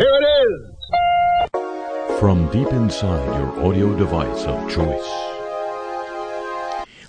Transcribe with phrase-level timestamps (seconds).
[0.00, 1.60] Here it is.
[2.18, 5.06] From deep inside your audio device of choice.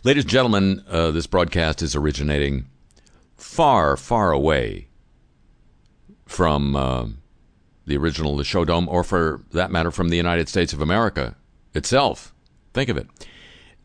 [0.04, 2.66] Ladies and gentlemen, uh, this broadcast is originating
[3.38, 4.90] far, far away
[6.26, 7.06] from uh,
[7.86, 11.38] the original Le Show Dome, or for that matter, from the United States of America
[11.74, 12.34] itself.
[12.74, 13.08] Think of it.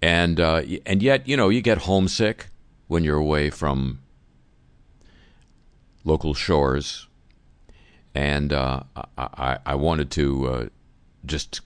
[0.02, 2.48] And uh, and yet, you know, you get homesick
[2.88, 4.00] when you're away from
[6.02, 7.06] local shores.
[8.16, 8.80] And uh,
[9.18, 10.66] I, I wanted to uh,
[11.26, 11.60] just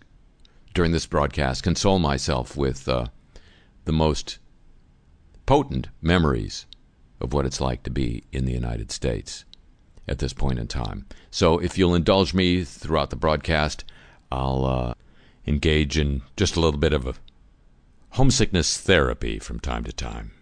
[0.74, 3.06] during this broadcast console myself with uh,
[3.84, 4.40] the most
[5.46, 6.66] potent memories
[7.20, 9.44] of what it's like to be in the United States
[10.08, 11.06] at this point in time.
[11.30, 13.84] So, if you'll indulge me throughout the broadcast,
[14.32, 14.94] I'll uh,
[15.46, 17.20] engage in just a little bit of
[18.14, 20.32] homesickness therapy from time to time.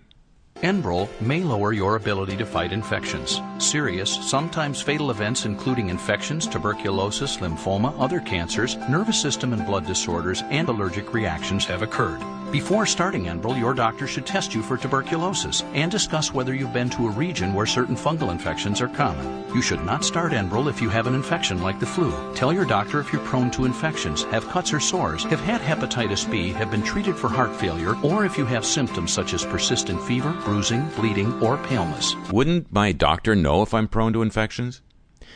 [0.63, 3.41] Enbrel may lower your ability to fight infections.
[3.59, 10.43] Serious, sometimes fatal events including infections, tuberculosis, lymphoma, other cancers, nervous system and blood disorders,
[10.51, 12.21] and allergic reactions have occurred.
[12.51, 16.89] Before starting Enbrel, your doctor should test you for tuberculosis and discuss whether you've been
[16.91, 19.45] to a region where certain fungal infections are common.
[19.55, 22.11] You should not start Enbrel if you have an infection like the flu.
[22.35, 26.29] Tell your doctor if you're prone to infections, have cuts or sores, have had hepatitis
[26.31, 30.03] B, have been treated for heart failure, or if you have symptoms such as persistent
[30.03, 32.15] fever, bruising, bleeding, or paleness.
[32.33, 34.81] Wouldn't my doctor know if I'm prone to infections?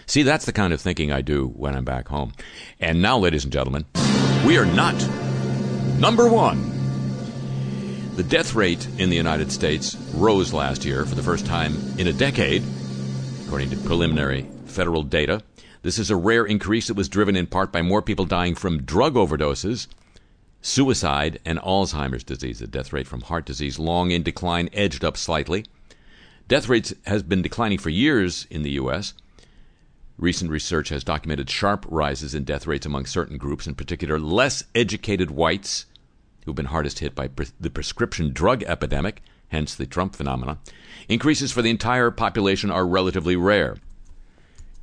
[0.06, 2.32] See, that's the kind of thinking I do when I'm back home.
[2.80, 3.84] And now, ladies and gentlemen,
[4.46, 4.94] we are not
[5.98, 6.70] number one.
[8.16, 12.06] The death rate in the United States rose last year for the first time in
[12.06, 12.62] a decade,
[13.44, 15.42] according to preliminary federal data.
[15.83, 18.84] This is a rare increase that was driven in part by more people dying from
[18.84, 19.88] drug overdoses,
[20.62, 22.60] suicide, and Alzheimer's disease.
[22.60, 25.66] The death rate from heart disease, long in decline, edged up slightly.
[26.48, 29.12] Death rates has been declining for years in the U.S.
[30.16, 34.62] Recent research has documented sharp rises in death rates among certain groups, in particular less
[34.74, 35.86] educated whites
[36.44, 40.58] who've been hardest hit by pre- the prescription drug epidemic, hence the Trump phenomenon.
[41.08, 43.77] Increases for the entire population are relatively rare.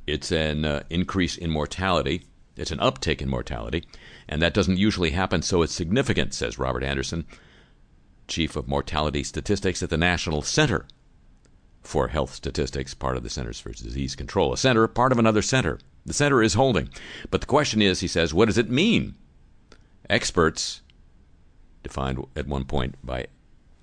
[0.06, 2.24] It's an uh, increase in mortality,
[2.56, 3.84] it's an uptick in mortality,
[4.28, 7.26] and that doesn't usually happen, so it's significant, says Robert Anderson,
[8.28, 10.86] Chief of Mortality Statistics at the National Center
[11.82, 14.52] for Health Statistics, part of the Centers for Disease Control.
[14.52, 15.78] A center, part of another center.
[16.04, 16.90] The center is holding.
[17.30, 19.14] But the question is, he says, what does it mean?
[20.08, 20.82] Experts
[21.82, 23.26] defined at one point by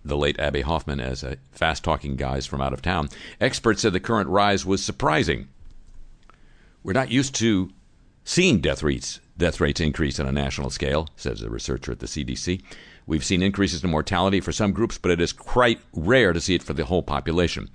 [0.05, 3.09] the late Abbie Hoffman as a fast talking guys from out of town.
[3.41, 5.47] Experts said the current rise was surprising.
[6.83, 7.71] We're not used to
[8.27, 12.07] seeing death rates death rates increase on a national scale, says a researcher at the
[12.07, 12.61] CDC.
[13.05, 16.55] We've seen increases in mortality for some groups, but it is quite rare to see
[16.55, 17.69] it for the whole population.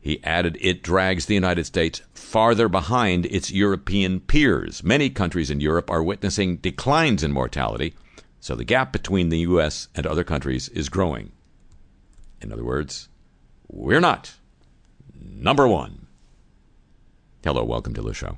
[0.00, 4.82] He added it drags the United States farther behind its European peers.
[4.82, 7.94] Many countries in Europe are witnessing declines in mortality,
[8.40, 9.88] so the gap between the U.S.
[9.94, 11.32] and other countries is growing.
[12.40, 13.08] In other words,
[13.68, 14.34] we're not
[15.18, 16.08] number one.
[17.44, 18.34] Hello, welcome to the show.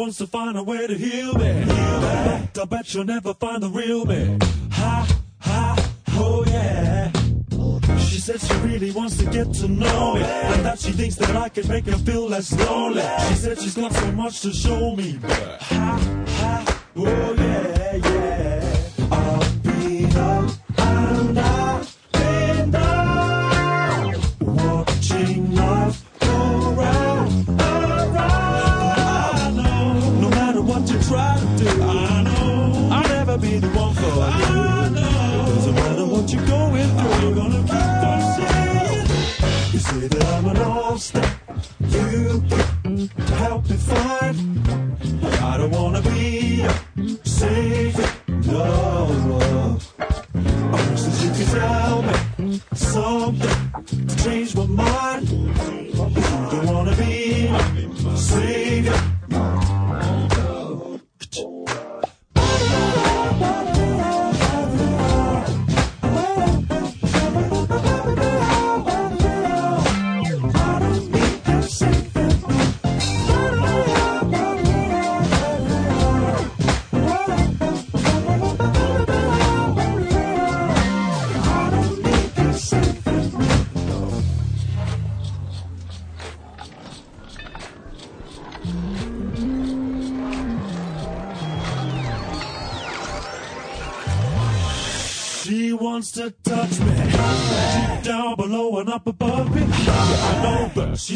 [0.00, 1.52] Wants to find a way to heal me.
[1.52, 2.48] Heal me.
[2.58, 4.38] I bet you'll never find the real me.
[4.72, 7.12] Ha, ha, oh yeah.
[7.98, 10.22] She said she really wants to get to know me.
[10.22, 13.02] And that she thinks that I can make her feel less lonely.
[13.28, 15.18] She said she's got so much to show me.
[15.20, 17.49] But ha, ha, oh yeah.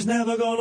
[0.06, 0.53] never gonna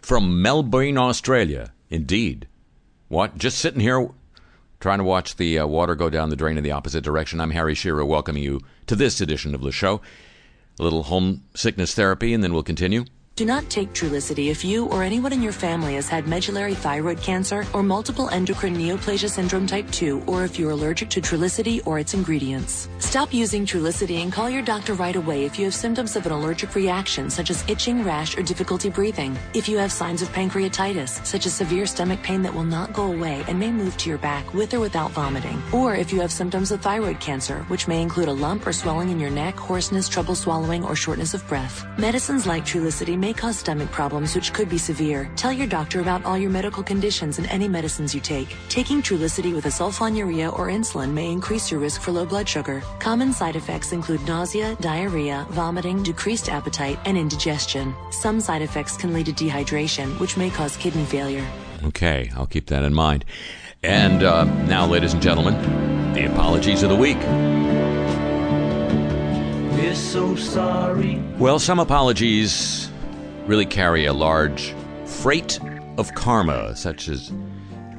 [0.00, 2.46] From Melbourne, Australia, indeed.
[3.08, 3.36] What?
[3.38, 4.08] Just sitting here
[4.78, 7.40] trying to watch the uh, water go down the drain in the opposite direction.
[7.40, 10.00] I'm Harry Shearer, welcoming you to this edition of the show.
[10.78, 13.04] A little homesickness therapy, and then we'll continue.
[13.34, 17.18] Do not take Trulicity if you or anyone in your family has had medullary thyroid
[17.22, 21.98] cancer or multiple endocrine neoplasia syndrome type 2 or if you're allergic to Trulicity or
[21.98, 22.90] its ingredients.
[22.98, 26.32] Stop using Trulicity and call your doctor right away if you have symptoms of an
[26.32, 29.34] allergic reaction such as itching, rash, or difficulty breathing.
[29.54, 33.10] If you have signs of pancreatitis, such as severe stomach pain that will not go
[33.10, 35.62] away and may move to your back with or without vomiting.
[35.72, 39.08] Or if you have symptoms of thyroid cancer, which may include a lump or swelling
[39.08, 41.86] in your neck, hoarseness, trouble swallowing, or shortness of breath.
[41.96, 45.30] Medicines like Trulicity may cause stomach problems, which could be severe.
[45.36, 48.54] Tell your doctor about all your medical conditions and any medicines you take.
[48.68, 52.82] Taking Trulicity with a sulfonylurea or insulin may increase your risk for low blood sugar.
[52.98, 57.94] Common side effects include nausea, diarrhea, vomiting, decreased appetite, and indigestion.
[58.10, 61.46] Some side effects can lead to dehydration, which may cause kidney failure.
[61.84, 63.24] Okay, I'll keep that in mind.
[63.82, 65.54] And uh, now, ladies and gentlemen,
[66.14, 67.18] the apologies of the week.
[69.76, 71.20] We're so sorry.
[71.38, 72.91] Well, some apologies
[73.46, 75.60] really carry a large freight
[75.98, 77.32] of karma, such as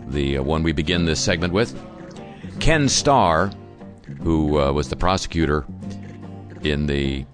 [0.08, 1.80] the uh, one we begin this segment with.
[2.60, 3.52] Ken Starr,
[4.22, 5.66] who uh, was the prosecutor
[6.64, 7.26] in the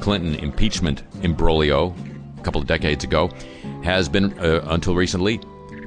[0.00, 1.94] Clinton impeachment imbroglio
[2.38, 3.30] a couple of decades ago,
[3.82, 5.40] has been, uh, until recently,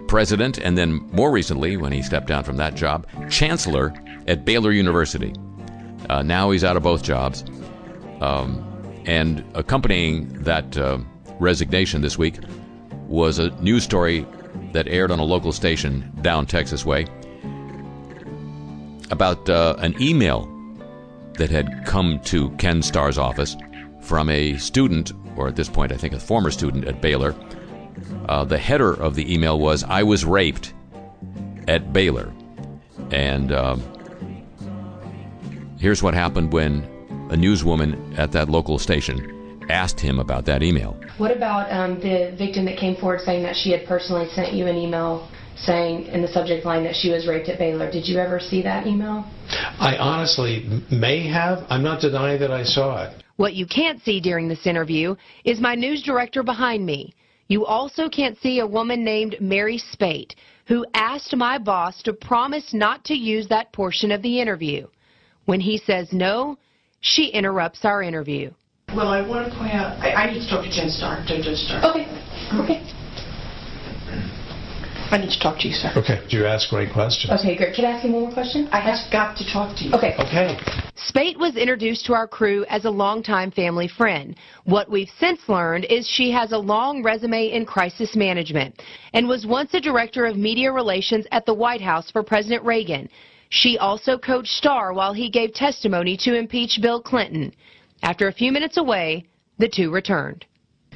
[0.07, 3.93] president, and then more recently, when he stepped down from that job, chancellor
[4.27, 5.33] at Baylor University.
[6.09, 7.43] Uh, now he's out of both jobs.
[8.21, 8.69] Um,
[9.05, 10.97] and accompanying that uh,
[11.39, 12.39] resignation this week
[13.07, 14.25] was a news story
[14.71, 17.05] that aired on a local station down Texas way
[19.11, 20.49] about uh, an email
[21.37, 23.55] that had come to Ken Starr's office
[24.01, 27.35] from a student, or at this point, I think a former student at Baylor.
[28.27, 30.73] Uh, the header of the email was, I was raped
[31.67, 32.31] at Baylor.
[33.11, 33.81] And um,
[35.79, 36.83] here's what happened when
[37.29, 39.32] a newswoman at that local station
[39.69, 40.97] asked him about that email.
[41.17, 44.67] What about um, the victim that came forward saying that she had personally sent you
[44.67, 47.91] an email saying in the subject line that she was raped at Baylor?
[47.91, 49.25] Did you ever see that email?
[49.79, 51.65] I honestly may have.
[51.69, 53.23] I'm not denying that I saw it.
[53.37, 57.13] What you can't see during this interview is my news director behind me.
[57.47, 60.31] You also can't see a woman named Mary Spaeth,
[60.67, 64.87] who asked my boss to promise not to use that portion of the interview.
[65.45, 66.57] When he says no,
[67.01, 68.51] she interrupts our interview.
[68.95, 71.41] Well, I want to point out, I, I need to talk to Ken Starr, to
[71.41, 71.83] just start.
[71.83, 72.05] Okay.
[72.61, 72.79] Okay.
[75.13, 75.91] I need to talk to you, sir.
[75.95, 77.39] Okay, Do you ask great questions.
[77.39, 77.75] Okay, great.
[77.75, 78.67] Can I ask you one more question?
[78.71, 79.93] I have got to talk to you.
[79.93, 80.15] Okay.
[80.17, 80.57] Okay.
[80.95, 84.35] Spaeth was introduced to our crew as a longtime family friend.
[84.63, 88.81] What we've since learned is she has a long resume in crisis management
[89.13, 93.07] and was once a director of media relations at the White House for President Reagan.
[93.49, 97.53] She also coached Starr while he gave testimony to impeach Bill Clinton.
[98.03, 99.25] After a few minutes away,
[99.59, 100.45] the two returned.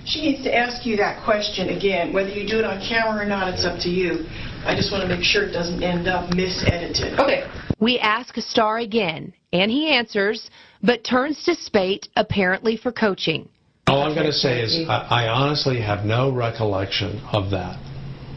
[0.04, 2.14] She needs to ask you that question again.
[2.14, 4.26] Whether you do it on camera or not, it's up to you.
[4.66, 7.18] I just want to make sure it doesn't end up misedited.
[7.18, 7.50] Okay.
[7.80, 10.50] We ask Starr again, and he answers,
[10.84, 13.48] but turns to Spaeth apparently for coaching.
[13.88, 17.80] All I'm going to say is I, I honestly have no recollection of that.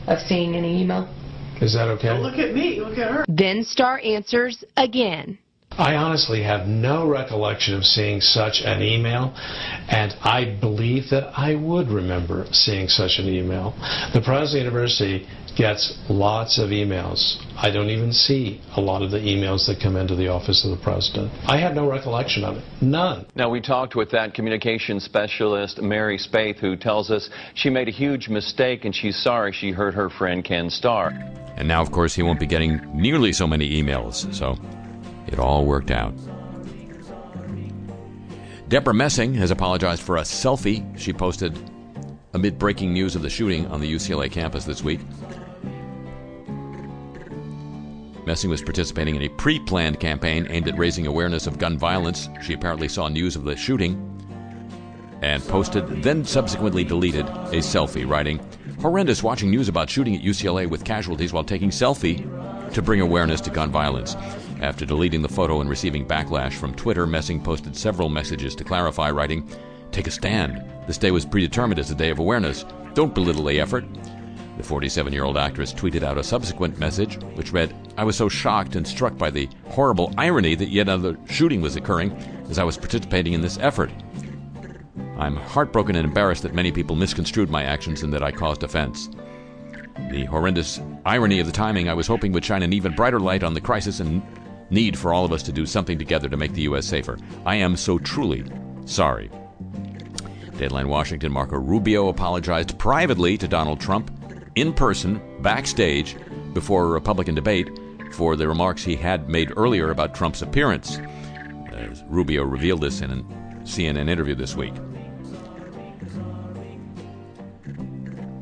[0.07, 1.12] Of seeing any email?
[1.61, 2.17] Is that okay?
[2.17, 2.81] Look at me.
[2.81, 3.25] Look at her.
[3.29, 5.39] Then Starr answers again.
[5.79, 9.33] I honestly have no recollection of seeing such an email,
[9.89, 13.75] and I believe that I would remember seeing such an email.
[14.12, 17.37] The President University gets lots of emails.
[17.57, 20.71] I don't even see a lot of the emails that come into the office of
[20.71, 21.33] the President.
[21.47, 22.65] I have no recollection of it.
[22.83, 23.27] None.
[23.35, 27.93] Now, we talked with that communication specialist, Mary Spaeth, who tells us she made a
[27.93, 31.11] huge mistake and she's sorry she hurt her friend Ken Starr.
[31.57, 34.57] And now, of course, he won't be getting nearly so many emails, so
[35.33, 36.15] it all worked out.
[38.69, 41.59] Debra Messing has apologized for a selfie she posted
[42.35, 45.01] amid breaking news of the shooting on the UCLA campus this week.
[48.27, 52.29] Messing was participating in a pre planned campaign aimed at raising awareness of gun violence.
[52.43, 54.07] She apparently saw news of the shooting
[55.23, 58.41] and posted, then subsequently deleted, a selfie, writing,
[58.81, 63.43] Horrendous watching news about shooting at UCLA with casualties while taking selfie to bring awareness
[63.43, 64.17] to gun violence.
[64.61, 69.11] After deleting the photo and receiving backlash from Twitter, Messing posted several messages to clarify,
[69.11, 69.49] writing,
[69.90, 70.62] Take a stand.
[70.87, 72.67] This day was predetermined as a day of awareness.
[72.93, 73.87] Don't belittle the effort.
[74.59, 78.29] The 47 year old actress tweeted out a subsequent message, which read, I was so
[78.29, 82.12] shocked and struck by the horrible irony that yet another shooting was occurring
[82.50, 83.90] as I was participating in this effort.
[85.17, 89.09] I'm heartbroken and embarrassed that many people misconstrued my actions and that I caused offense.
[90.11, 93.43] The horrendous irony of the timing I was hoping would shine an even brighter light
[93.43, 94.23] on the crisis and
[94.71, 96.87] need for all of us to do something together to make the U.S.
[96.87, 97.19] safer.
[97.45, 98.45] I am so truly
[98.87, 99.31] sorry.
[100.57, 104.11] Deadline Washington Marco Rubio apologized privately to Donald Trump
[104.57, 106.17] in person, backstage,
[106.53, 107.71] before a Republican debate
[108.12, 110.99] for the remarks he had made earlier about Trump's appearance.
[111.73, 113.23] As Rubio revealed this in a
[113.62, 114.75] CNN interview this week.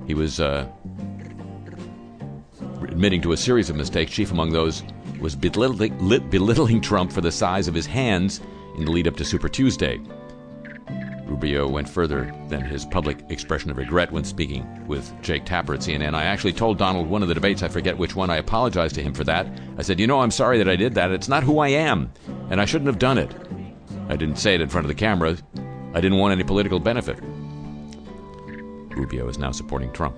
[0.06, 0.66] He was uh,
[2.82, 4.82] admitting to a series of mistakes, chief among those
[5.20, 5.96] was belittling,
[6.30, 8.40] belittling Trump for the size of his hands
[8.76, 10.00] in the lead up to Super Tuesday.
[11.26, 15.80] Rubio went further than his public expression of regret when speaking with Jake Tapper at
[15.80, 16.14] CNN.
[16.14, 19.02] I actually told Donald one of the debates, I forget which one, I apologized to
[19.02, 19.46] him for that.
[19.76, 21.10] I said, You know, I'm sorry that I did that.
[21.10, 22.10] It's not who I am,
[22.50, 23.34] and I shouldn't have done it.
[24.08, 25.37] I didn't say it in front of the camera.
[25.92, 27.18] I didn't want any political benefit.
[28.96, 30.16] Rubio is now supporting Trump.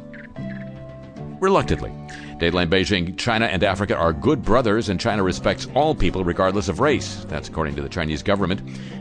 [1.41, 1.91] Reluctantly.
[2.39, 6.81] Dateline Beijing, China and Africa are good brothers, and China respects all people regardless of
[6.81, 7.25] race.
[7.29, 8.61] That's according to the Chinese government.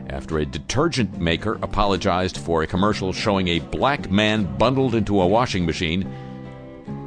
[0.09, 5.27] After a detergent maker apologized for a commercial showing a black man bundled into a
[5.27, 6.09] washing machine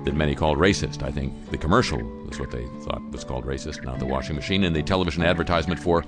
[0.04, 1.02] that many called racist.
[1.02, 4.64] I think the commercial was what they thought was called racist, not the washing machine.
[4.64, 6.04] In the television advertisement for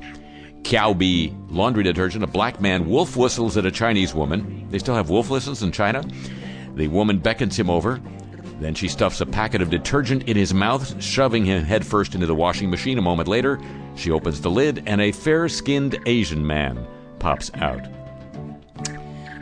[0.62, 4.66] Qiaobi laundry detergent, a black man wolf whistles at a Chinese woman.
[4.70, 6.04] They still have wolf whistles in China.
[6.74, 8.00] The woman beckons him over.
[8.61, 12.34] Then she stuffs a packet of detergent in his mouth, shoving him headfirst into the
[12.34, 12.99] washing machine.
[12.99, 13.61] A moment later,
[13.96, 16.87] she opens the lid, and a fair skinned Asian man
[17.18, 17.82] pops out.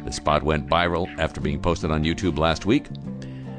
[0.05, 2.89] The spot went viral after being posted on YouTube last week.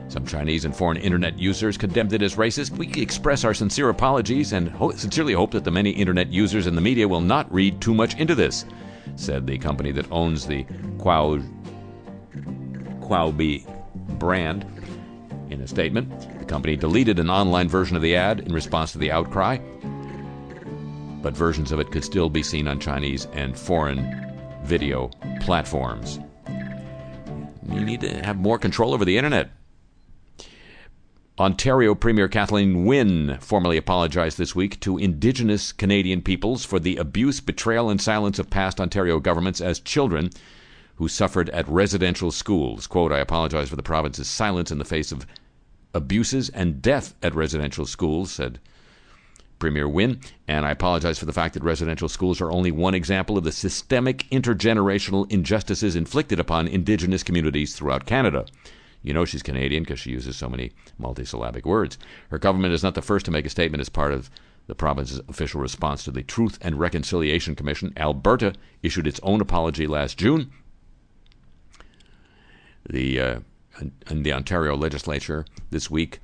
[0.09, 2.77] Some Chinese and foreign internet users condemned it as racist.
[2.77, 6.77] We express our sincere apologies and ho- sincerely hope that the many internet users and
[6.77, 8.65] the media will not read too much into this,
[9.15, 10.65] said the company that owns the
[10.97, 11.43] Kuao,
[12.99, 14.65] Qiaobi brand.
[15.53, 18.97] In a statement, the company deleted an online version of the ad in response to
[18.97, 19.59] the outcry,
[21.21, 24.33] but versions of it could still be seen on Chinese and foreign
[24.63, 26.19] video platforms.
[27.71, 29.51] You need to have more control over the internet.
[31.37, 37.41] Ontario Premier Kathleen Wynne formally apologized this week to Indigenous Canadian peoples for the abuse,
[37.41, 40.31] betrayal, and silence of past Ontario governments as children
[40.95, 42.87] who suffered at residential schools.
[42.87, 45.27] Quote, I apologize for the province's silence in the face of
[45.93, 48.59] abuses and death at residential schools, said
[49.59, 53.37] Premier Wynne, and I apologize for the fact that residential schools are only one example
[53.37, 58.45] of the systemic intergenerational injustices inflicted upon Indigenous communities throughout Canada.
[59.03, 61.97] You know she's Canadian because she uses so many multisyllabic words.
[62.29, 64.29] Her government is not the first to make a statement as part of
[64.67, 67.93] the province's official response to the Truth and Reconciliation Commission.
[67.97, 70.51] Alberta issued its own apology last June.
[72.89, 73.39] The uh,
[74.09, 76.19] in the Ontario legislature this week,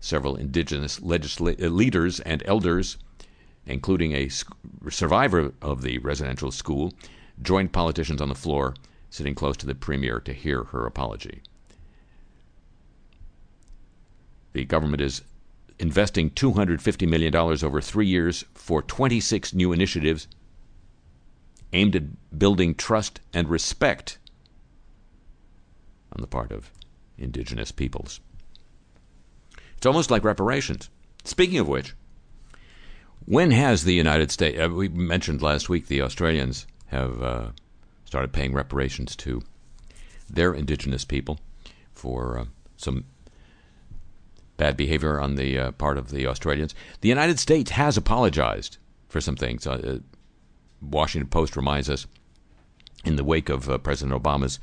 [0.00, 2.96] several Indigenous legisla- uh, leaders and elders,
[3.66, 4.30] including a
[4.90, 6.92] survivor of the residential school,
[7.40, 8.74] joined politicians on the floor,
[9.10, 11.42] sitting close to the Premier to hear her apology.
[14.52, 15.22] The government is
[15.78, 20.26] investing $250 million over three years for 26 new initiatives
[21.72, 24.18] aimed at building trust and respect
[26.12, 26.72] on the part of
[27.18, 28.20] indigenous peoples.
[29.76, 30.90] It's almost like reparations.
[31.24, 31.94] Speaking of which,
[33.26, 37.48] when has the United States, uh, we mentioned last week the Australians have uh,
[38.04, 39.42] started paying reparations to
[40.30, 41.38] their indigenous people
[41.92, 42.44] for uh,
[42.76, 43.04] some
[44.56, 46.74] bad behavior on the uh, part of the Australians.
[47.00, 48.78] The United States has apologized
[49.08, 49.66] for some things.
[49.66, 50.00] Uh,
[50.80, 52.06] Washington Post reminds us
[53.04, 54.58] in the wake of uh, President Obama's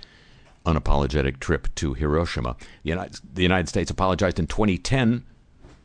[0.65, 2.55] unapologetic trip to Hiroshima.
[2.83, 5.23] The United, the United States apologized in 2010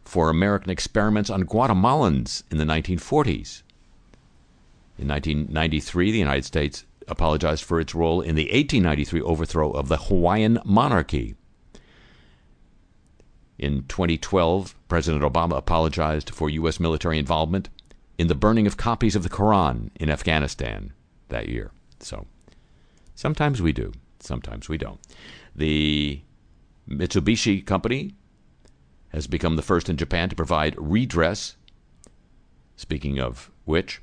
[0.04, 3.62] for American experiments on Guatemalans in the 1940s.
[4.98, 9.96] In 1993, the United States apologized for its role in the 1893 overthrow of the
[9.96, 11.34] Hawaiian monarchy.
[13.58, 16.80] In 2012, President Obama apologized for U.S.
[16.80, 17.68] military involvement
[18.18, 20.92] in the burning of copies of the Quran in Afghanistan
[21.28, 21.70] that year.
[22.00, 22.26] So
[23.14, 23.92] sometimes we do.
[24.20, 25.00] Sometimes we don't.
[25.54, 26.20] The
[26.88, 28.14] Mitsubishi Company
[29.08, 31.56] has become the first in Japan to provide redress.
[32.76, 34.00] Speaking of which,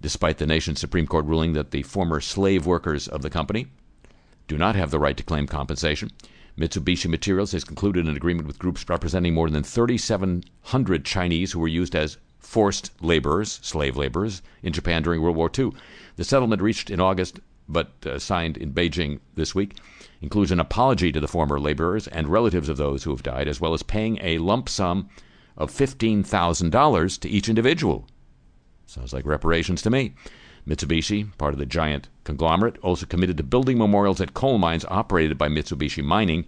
[0.00, 3.66] despite the nation's Supreme Court ruling that the former slave workers of the company
[4.48, 6.10] do not have the right to claim compensation,
[6.58, 11.68] Mitsubishi Materials has concluded an agreement with groups representing more than 3,700 Chinese who were
[11.68, 15.72] used as forced laborers, slave laborers, in Japan during World War II.
[16.16, 19.76] The settlement reached in August but uh, signed in Beijing this week,
[20.20, 23.60] includes an apology to the former laborers and relatives of those who have died, as
[23.60, 25.08] well as paying a lump sum
[25.56, 28.06] of $15,000 to each individual.
[28.86, 30.14] Sounds like reparations to me.
[30.66, 35.38] Mitsubishi, part of the giant conglomerate also committed to building memorials at coal mines operated
[35.38, 36.44] by Mitsubishi Mining.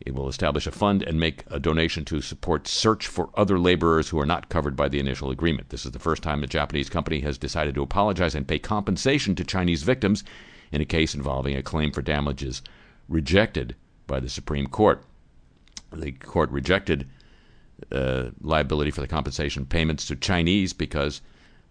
[0.00, 4.08] It will establish a fund and make a donation to support search for other laborers
[4.08, 5.70] who are not covered by the initial agreement.
[5.70, 9.34] This is the first time a Japanese company has decided to apologize and pay compensation
[9.34, 10.22] to Chinese victims
[10.70, 12.62] in a case involving a claim for damages
[13.08, 13.74] rejected
[14.06, 15.02] by the Supreme Court.
[15.92, 17.08] The court rejected
[17.90, 21.22] uh, liability for the compensation payments to Chinese because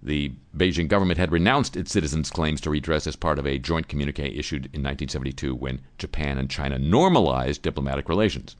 [0.02, 3.88] the Beijing government had renounced its citizens' claims to redress as part of a joint
[3.88, 8.56] communique issued in 1972 when Japan and China normalized diplomatic relations.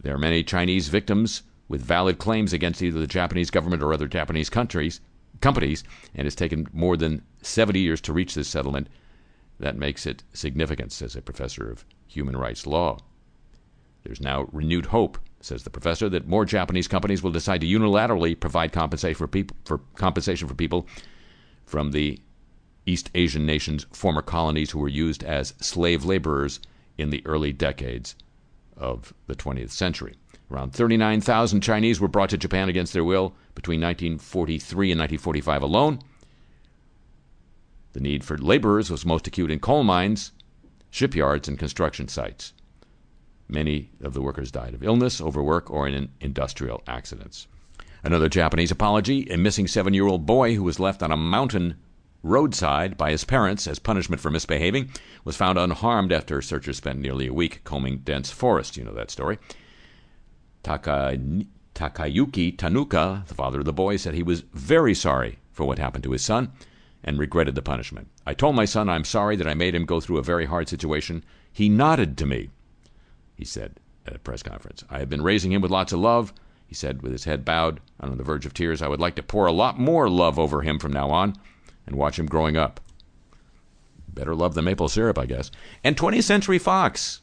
[0.00, 4.06] There are many Chinese victims with valid claims against either the Japanese government or other
[4.08, 5.00] Japanese countries,
[5.40, 8.88] companies, and it's taken more than 70 years to reach this settlement.
[9.58, 12.98] That makes it significant, says a professor of human rights law.
[14.04, 18.38] There's now renewed hope says the professor, that more Japanese companies will decide to unilaterally
[18.38, 20.86] provide compensation for people for compensation for people
[21.66, 22.20] from the
[22.86, 26.60] East Asian nations' former colonies who were used as slave laborers
[26.98, 28.16] in the early decades
[28.76, 30.14] of the 20th century.
[30.50, 35.98] Around 39,000 Chinese were brought to Japan against their will between 1943 and 1945 alone.
[37.92, 40.32] The need for laborers was most acute in coal mines,
[40.90, 42.52] shipyards, and construction sites.
[43.52, 47.48] Many of the workers died of illness, overwork, or in industrial accidents.
[48.02, 51.76] Another Japanese apology a missing seven year old boy who was left on a mountain
[52.22, 54.88] roadside by his parents as punishment for misbehaving
[55.22, 58.78] was found unharmed after searchers spent nearly a week combing dense forest.
[58.78, 59.38] You know that story.
[60.62, 61.18] Taka,
[61.74, 66.04] Takayuki Tanooka, the father of the boy, said he was very sorry for what happened
[66.04, 66.50] to his son
[67.04, 68.08] and regretted the punishment.
[68.26, 70.70] I told my son I'm sorry that I made him go through a very hard
[70.70, 71.22] situation.
[71.52, 72.48] He nodded to me
[73.42, 74.84] he said at a press conference.
[74.88, 76.32] I have been raising him with lots of love.
[76.68, 79.16] He said with his head bowed and on the verge of tears, I would like
[79.16, 81.34] to pour a lot more love over him from now on
[81.84, 82.80] and watch him growing up.
[84.06, 85.50] Better love than maple syrup, I guess.
[85.82, 87.20] And 20th Century Fox.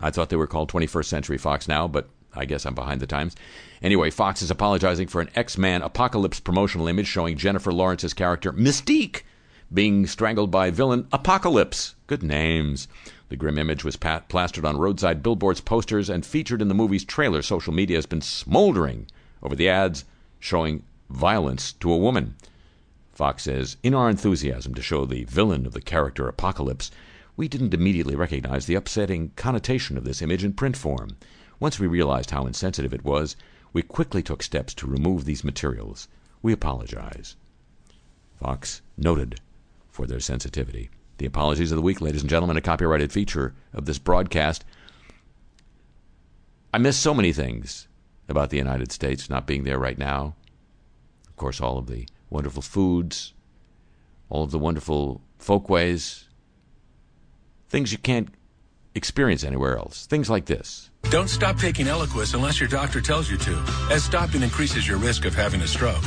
[0.00, 3.06] I thought they were called 21st Century Fox now, but I guess I'm behind the
[3.06, 3.36] times.
[3.80, 8.52] Anyway, Fox is apologizing for an X Man apocalypse promotional image showing Jennifer Lawrence's character
[8.52, 9.22] Mystique
[9.72, 11.94] being strangled by villain Apocalypse.
[12.06, 12.86] Good names.
[13.28, 17.42] The grim image was plastered on roadside billboards, posters, and featured in the movie's trailer.
[17.42, 19.06] Social media has been smoldering
[19.42, 20.04] over the ads
[20.40, 22.36] showing violence to a woman.
[23.12, 26.90] Fox says, In our enthusiasm to show the villain of the character Apocalypse,
[27.36, 31.16] we didn't immediately recognize the upsetting connotation of this image in print form.
[31.60, 33.36] Once we realized how insensitive it was,
[33.72, 36.08] we quickly took steps to remove these materials.
[36.42, 37.36] We apologize.
[38.40, 39.40] Fox noted
[39.90, 40.90] for their sensitivity.
[41.18, 44.64] The apologies of the week, ladies and gentlemen, a copyrighted feature of this broadcast.
[46.72, 47.88] I miss so many things
[48.28, 50.36] about the United States not being there right now.
[51.26, 53.32] Of course, all of the wonderful foods,
[54.30, 56.28] all of the wonderful folkways,
[57.68, 58.28] things you can't
[58.94, 60.06] experience anywhere else.
[60.06, 60.90] Things like this.
[61.10, 65.24] Don't stop taking Eliquis unless your doctor tells you to, as stopping increases your risk
[65.24, 66.04] of having a stroke.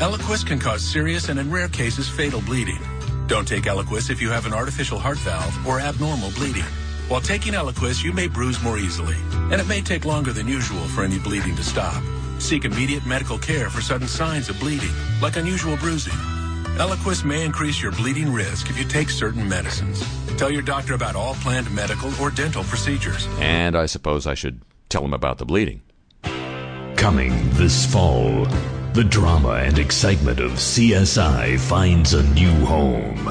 [0.00, 2.80] Eliquis can cause serious and in rare cases fatal bleeding.
[3.28, 6.64] Don't take Eliquis if you have an artificial heart valve or abnormal bleeding.
[7.08, 9.16] While taking Eliquis, you may bruise more easily,
[9.52, 12.02] and it may take longer than usual for any bleeding to stop.
[12.38, 14.88] Seek immediate medical care for sudden signs of bleeding,
[15.20, 16.14] like unusual bruising.
[16.78, 20.02] Eliquis may increase your bleeding risk if you take certain medicines.
[20.38, 23.28] Tell your doctor about all planned medical or dental procedures.
[23.40, 25.82] And I suppose I should tell him about the bleeding.
[26.96, 28.46] Coming this fall.
[28.98, 33.28] The drama and excitement of CSI finds a new home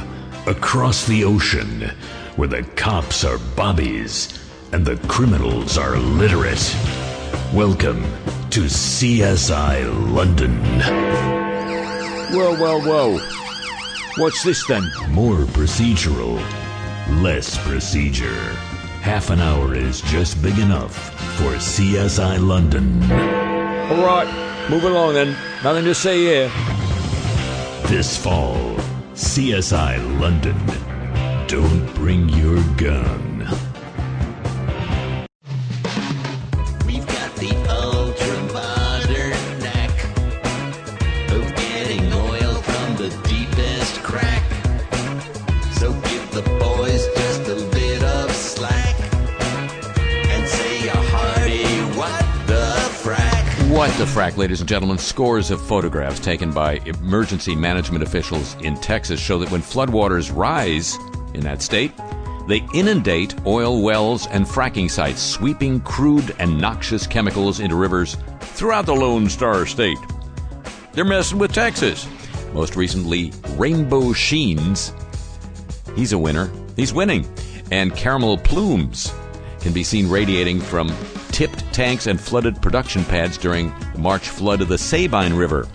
[0.48, 1.92] across the ocean
[2.38, 6.74] where the cops are bobbies and the criminals are literate.
[7.54, 8.02] Welcome
[8.52, 10.56] to CSI London.
[12.32, 13.20] Whoa, whoa, whoa.
[14.24, 14.90] What's this then?
[15.10, 16.38] More procedural,
[17.22, 18.54] less procedure.
[19.02, 20.96] Half an hour is just big enough
[21.36, 23.04] for CSI London.
[23.92, 24.57] All right.
[24.70, 25.36] Move along then.
[25.64, 26.52] Nothing to say here.
[27.88, 28.76] This fall,
[29.14, 30.58] CSI London.
[31.48, 33.28] Don't bring your gun.
[53.88, 54.98] What the frack, ladies and gentlemen?
[54.98, 60.98] Scores of photographs taken by emergency management officials in Texas show that when floodwaters rise
[61.34, 61.94] in that state,
[62.50, 68.86] they inundate oil wells and fracking sites, sweeping crude and noxious chemicals into rivers throughout
[68.86, 69.98] the Lone Star State.
[70.92, 72.06] They're messing with Texas.
[72.52, 74.94] Most recently, Rainbow Sheens.
[75.96, 76.52] He's a winner.
[76.76, 77.26] He's winning.
[77.72, 79.14] And caramel plumes
[79.62, 80.90] can be seen radiating from
[81.38, 85.66] tipped tanks and flooded production pads during the March flood of the Sabine River,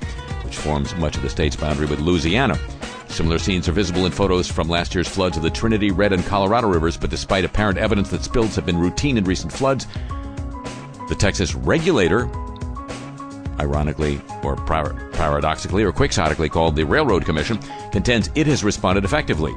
[0.42, 2.58] which forms much of the state's boundary with Louisiana.
[3.06, 6.26] Similar scenes are visible in photos from last year's floods of the Trinity, Red, and
[6.26, 9.86] Colorado rivers, but despite apparent evidence that spills have been routine in recent floods,
[11.08, 12.28] the Texas regulator,
[13.60, 17.60] ironically or paradoxically or quixotically called the Railroad Commission,
[17.92, 19.54] contends it has responded effectively.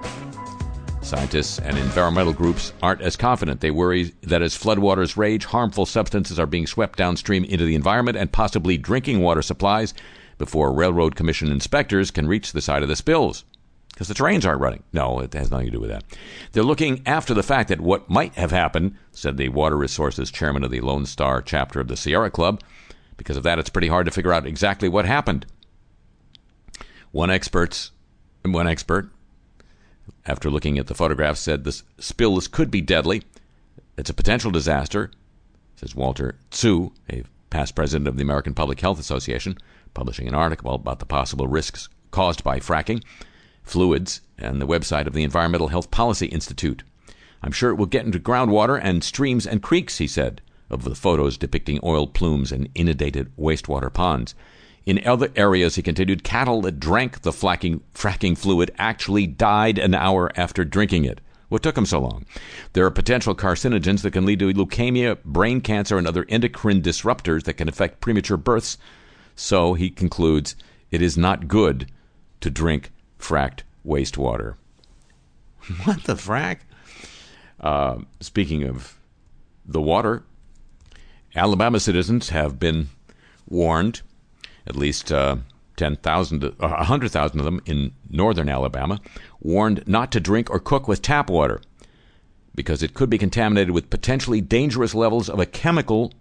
[1.05, 3.61] Scientists and environmental groups aren't as confident.
[3.61, 8.17] They worry that as floodwaters rage, harmful substances are being swept downstream into the environment
[8.17, 9.93] and possibly drinking water supplies
[10.39, 13.45] before Railroad Commission inspectors can reach the site of the spills.
[13.89, 14.81] Because the trains aren't running.
[14.93, 16.03] No, it has nothing to do with that.
[16.53, 20.63] They're looking after the fact that what might have happened, said the Water Resources chairman
[20.63, 22.61] of the Lone Star chapter of the Sierra Club.
[23.15, 25.45] Because of that, it's pretty hard to figure out exactly what happened.
[27.11, 27.91] One experts,
[28.43, 29.11] one expert,
[30.25, 33.23] after looking at the photographs, said the spills could be deadly.
[33.97, 35.11] It's a potential disaster,
[35.75, 39.57] says Walter Tsou, a past president of the American Public Health Association
[39.93, 43.03] publishing an article about the possible risks caused by fracking
[43.63, 46.83] fluids and the website of the Environmental Health Policy Institute.
[47.41, 50.95] I'm sure it will get into groundwater and streams and creeks, he said, of the
[50.95, 54.35] photos depicting oil plumes and inundated wastewater ponds.
[54.85, 59.95] In other areas, he continued, cattle that drank the fracking, fracking fluid actually died an
[59.95, 61.21] hour after drinking it.
[61.49, 62.25] What took them so long?
[62.73, 67.43] There are potential carcinogens that can lead to leukemia, brain cancer, and other endocrine disruptors
[67.43, 68.77] that can affect premature births
[69.35, 70.55] so he concludes
[70.91, 71.91] it is not good
[72.41, 74.55] to drink fracked wastewater.
[75.83, 76.59] what the frack?
[77.59, 78.97] Uh, speaking of
[79.65, 80.23] the water,
[81.35, 82.89] Alabama citizens have been
[83.47, 84.01] warned,
[84.67, 85.37] at least uh,
[85.77, 88.99] 10,000, uh, 100,000 of them in northern Alabama,
[89.39, 91.61] warned not to drink or cook with tap water
[92.53, 96.13] because it could be contaminated with potentially dangerous levels of a chemical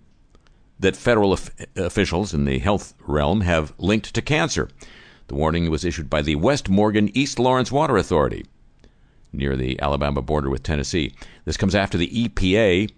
[0.81, 4.69] that federal of- officials in the health realm have linked to cancer.
[5.29, 8.45] The warning was issued by the West Morgan East Lawrence Water Authority
[9.33, 11.13] near the Alabama border with Tennessee.
[11.45, 12.91] This comes after the EPA,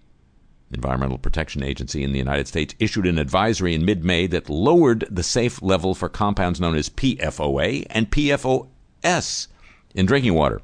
[0.72, 5.06] Environmental Protection Agency in the United States, issued an advisory in mid May that lowered
[5.10, 9.46] the safe level for compounds known as PFOA and PFOS
[9.94, 10.60] in drinking water.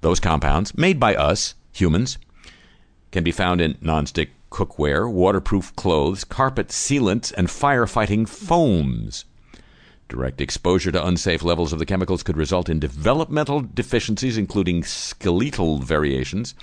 [0.00, 2.18] Those compounds, made by us, humans,
[3.10, 9.24] can be found in nonstick cookware, waterproof clothes, carpet sealants, and firefighting foams.
[10.08, 15.78] Direct exposure to unsafe levels of the chemicals could result in developmental deficiencies, including skeletal
[15.78, 16.54] variations,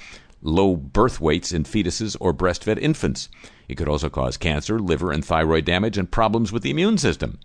[0.41, 3.29] low birth weights in fetuses or breastfed infants.
[3.67, 7.39] It could also cause cancer, liver and thyroid damage, and problems with the immune system.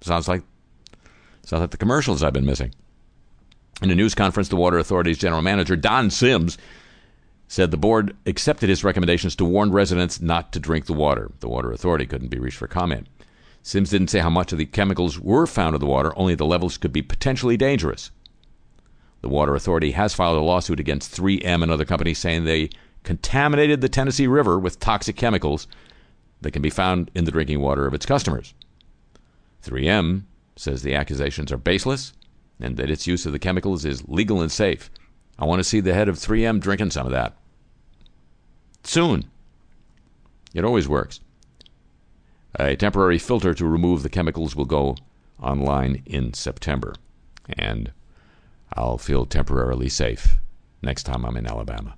[0.00, 0.42] Sounds like
[1.44, 2.74] sounds like the commercials I've been missing.
[3.82, 6.56] In a news conference, the Water Authority's general manager, Don Sims,
[7.48, 11.32] said the board accepted his recommendations to warn residents not to drink the water.
[11.40, 13.08] The Water Authority couldn't be reached for comment.
[13.62, 16.46] Sims didn't say how much of the chemicals were found in the water, only the
[16.46, 18.10] levels could be potentially dangerous.
[19.22, 22.70] The Water Authority has filed a lawsuit against 3M and other companies saying they
[23.04, 25.66] contaminated the Tennessee River with toxic chemicals
[26.40, 28.52] that can be found in the drinking water of its customers.
[29.64, 30.24] 3M
[30.56, 32.12] says the accusations are baseless
[32.60, 34.90] and that its use of the chemicals is legal and safe.
[35.38, 37.36] I want to see the head of 3M drinking some of that
[38.84, 39.24] soon.
[40.52, 41.20] It always works.
[42.56, 44.96] A temporary filter to remove the chemicals will go
[45.40, 46.94] online in September.
[47.48, 47.92] And
[48.74, 50.38] I'll feel temporarily safe
[50.82, 51.94] next time I'm in Alabama.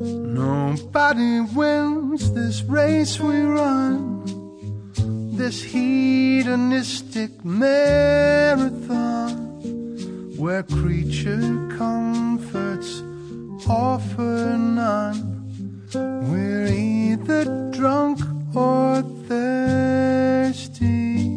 [0.00, 4.24] Nobody wins this race we run,
[5.36, 9.32] this hedonistic marathon
[10.36, 13.02] where creature comforts
[13.68, 15.88] offer none.
[15.94, 18.20] We're either drunk
[18.54, 21.28] or thirsty.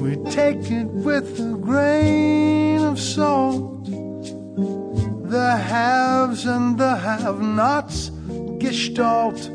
[0.00, 3.84] We take it with a grain of salt.
[5.30, 8.10] The haves and the have nots
[8.58, 9.50] gestalt.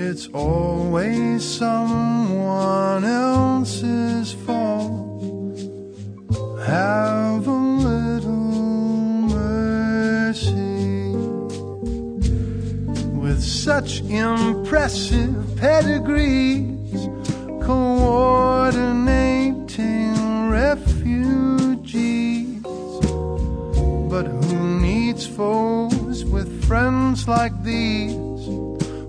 [0.00, 5.08] It's always someone else's fault
[6.68, 8.32] have a little
[9.32, 10.77] mercy.
[13.38, 17.08] With such impressive pedigrees,
[17.62, 22.60] coordinating refugees.
[24.10, 28.16] But who needs foes with friends like these.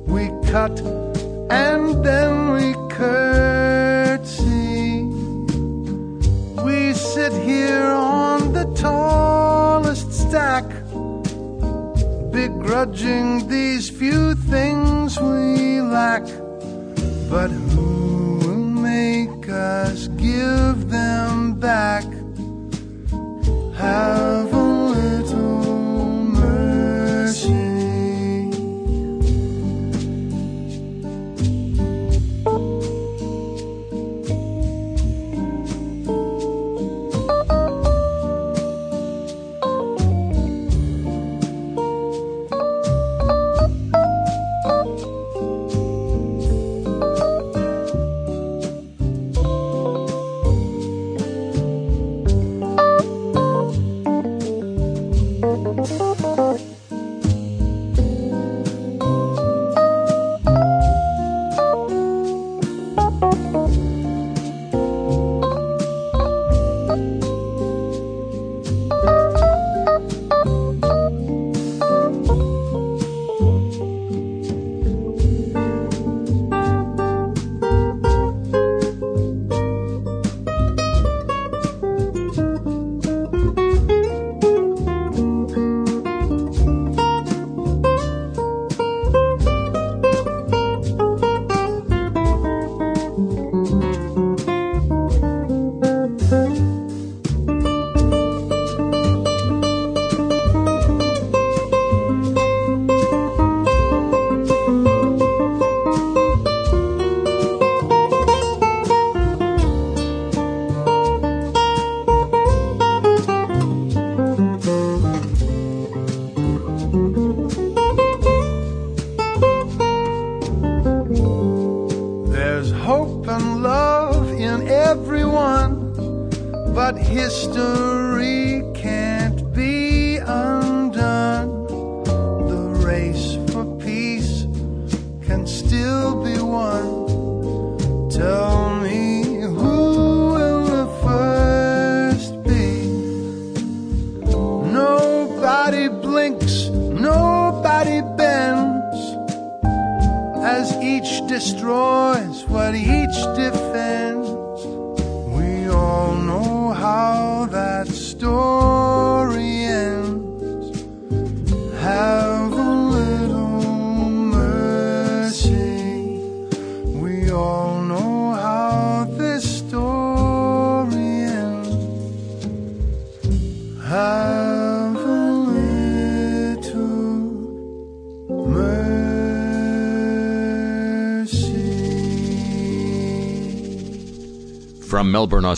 [0.05, 0.79] We cut
[1.49, 2.03] and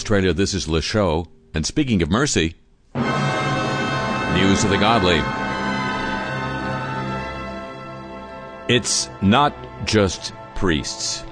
[0.02, 1.28] Australia, this is Le Show.
[1.54, 2.56] And speaking of mercy,
[2.96, 5.20] news of the godly.
[8.68, 9.54] It's not
[9.86, 11.24] just priests.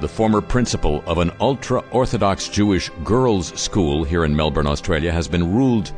[0.00, 5.28] The former principal of an ultra Orthodox Jewish girls' school here in Melbourne, Australia, has
[5.28, 5.92] been ruled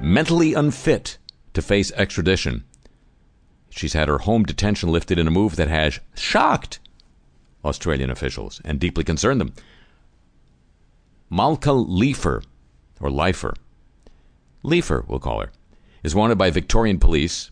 [0.00, 1.18] mentally unfit
[1.54, 2.62] to face extradition.
[3.70, 6.78] She's had her home detention lifted in a move that has shocked
[7.64, 9.52] Australian officials and deeply concerned them.
[11.32, 12.44] Malka Leifer,
[13.00, 13.54] or Leifer,
[14.62, 15.50] Leifer, we'll call her,
[16.02, 17.50] is wanted by Victorian police.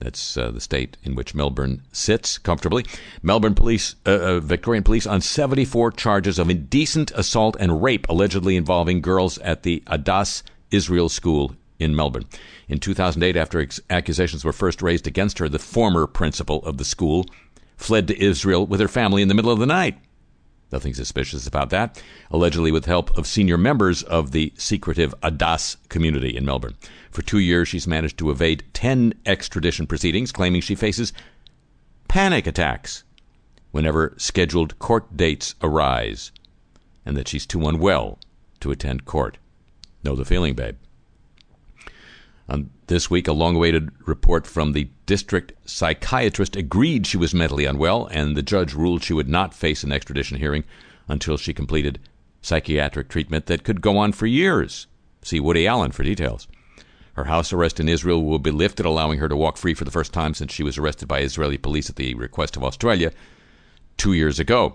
[0.00, 2.84] That's uh, the state in which Melbourne sits comfortably.
[3.22, 8.56] Melbourne police, uh, uh, Victorian police, on 74 charges of indecent assault and rape allegedly
[8.56, 12.26] involving girls at the Adass Israel School in Melbourne.
[12.68, 16.84] In 2008, after ex- accusations were first raised against her, the former principal of the
[16.84, 17.26] school
[17.76, 19.96] fled to Israel with her family in the middle of the night.
[20.72, 22.02] Nothing suspicious about that.
[22.30, 26.76] Allegedly, with help of senior members of the secretive Adass community in Melbourne.
[27.10, 31.12] For two years, she's managed to evade 10 extradition proceedings, claiming she faces
[32.08, 33.04] panic attacks
[33.70, 36.32] whenever scheduled court dates arise,
[37.04, 38.18] and that she's too unwell
[38.60, 39.38] to attend court.
[40.02, 40.76] Know the feeling, babe.
[42.48, 47.64] Um, this week, a long awaited report from the district psychiatrist agreed she was mentally
[47.64, 50.62] unwell, and the judge ruled she would not face an extradition hearing
[51.08, 51.98] until she completed
[52.42, 54.86] psychiatric treatment that could go on for years.
[55.22, 56.46] See Woody Allen for details.
[57.14, 59.90] Her house arrest in Israel will be lifted, allowing her to walk free for the
[59.90, 63.10] first time since she was arrested by Israeli police at the request of Australia
[63.96, 64.74] two years ago.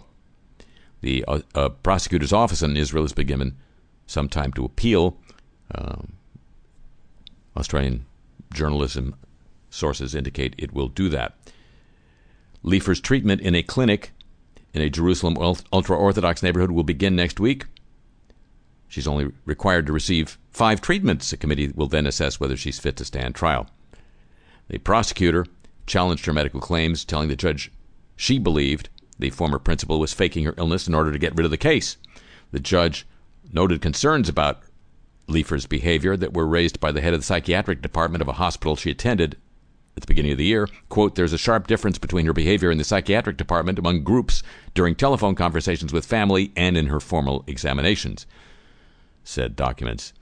[1.01, 3.57] The uh, uh, prosecutor's office in Israel has been given
[4.07, 5.17] some time to appeal.
[5.75, 6.13] Um,
[7.55, 8.06] Australian
[8.51, 9.15] journalism
[9.69, 11.35] sources indicate it will do that.
[12.63, 14.11] Leifer's treatment in a clinic
[14.73, 17.65] in a Jerusalem ultra Orthodox neighborhood will begin next week.
[18.87, 21.33] She's only required to receive five treatments.
[21.33, 23.69] A committee will then assess whether she's fit to stand trial.
[24.69, 25.45] The prosecutor
[25.85, 27.71] challenged her medical claims, telling the judge
[28.15, 28.89] she believed
[29.19, 31.97] the former principal was faking her illness in order to get rid of the case.
[32.51, 33.05] The judge
[33.51, 34.61] noted concerns about
[35.27, 38.75] Leifer's behavior that were raised by the head of the psychiatric department of a hospital
[38.75, 39.37] she attended
[39.95, 40.69] at the beginning of the year.
[40.89, 44.95] Quote, there's a sharp difference between her behavior in the psychiatric department among groups during
[44.95, 48.25] telephone conversations with family and in her formal examinations,
[49.23, 50.13] said documents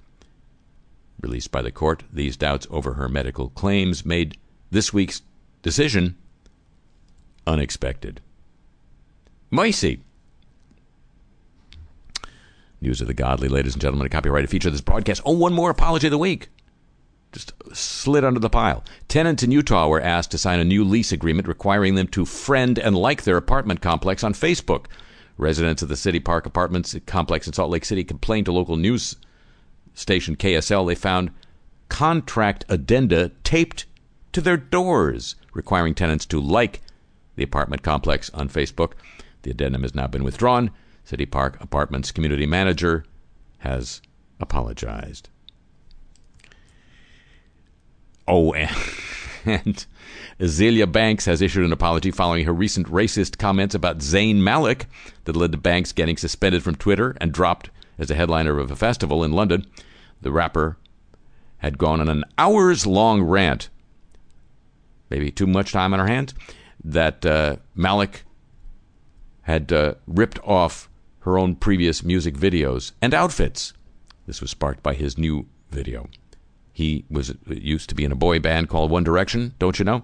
[1.21, 2.03] released by the court.
[2.11, 4.37] These doubts over her medical claims made
[4.71, 5.21] this week's
[5.61, 6.15] decision
[7.45, 8.21] unexpected.
[9.51, 10.01] Moisey.
[12.85, 15.19] News of the Godly, ladies and gentlemen, a copyrighted feature of this broadcast.
[15.25, 16.49] Oh, one more apology of the week.
[17.31, 18.83] Just slid under the pile.
[19.07, 22.77] Tenants in Utah were asked to sign a new lease agreement requiring them to friend
[22.77, 24.85] and like their apartment complex on Facebook.
[25.35, 29.15] Residents of the City Park Apartments complex in Salt Lake City complained to local news
[29.95, 31.31] station KSL they found
[31.89, 33.87] contract addenda taped
[34.31, 36.81] to their doors requiring tenants to like
[37.35, 38.91] the apartment complex on Facebook.
[39.41, 40.69] The addendum has now been withdrawn.
[41.05, 43.05] City Park Apartments community manager
[43.59, 44.01] has
[44.39, 45.29] apologized.
[48.27, 48.75] Oh, and,
[49.45, 49.85] and
[50.39, 54.87] Azealia Banks has issued an apology following her recent racist comments about Zayn Malik
[55.25, 58.75] that led to Banks getting suspended from Twitter and dropped as a headliner of a
[58.75, 59.67] festival in London.
[60.21, 60.77] The rapper
[61.59, 63.69] had gone on an hours long rant,
[65.11, 66.33] maybe too much time on her hands,
[66.83, 68.23] that uh, Malik
[69.43, 70.89] had uh, ripped off
[71.25, 73.73] her own previous music videos and outfits.
[74.27, 76.07] This was sparked by his new video.
[76.71, 80.03] He was used to be in a boy band called One Direction, don't you know?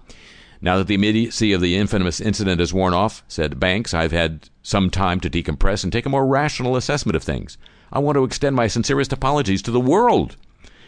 [0.61, 4.49] Now that the immediacy of the infamous incident has worn off, said Banks, I've had
[4.63, 7.57] some time to decompress and take a more rational assessment of things.
[7.93, 10.37] I want to extend my sincerest apologies to the world.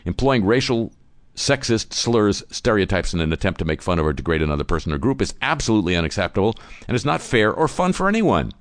[0.05, 0.91] Employing racial,
[1.35, 4.97] sexist slurs, stereotypes in an attempt to make fun of or degrade another person or
[4.97, 6.55] group is absolutely unacceptable
[6.87, 8.51] and is not fair or fun for anyone.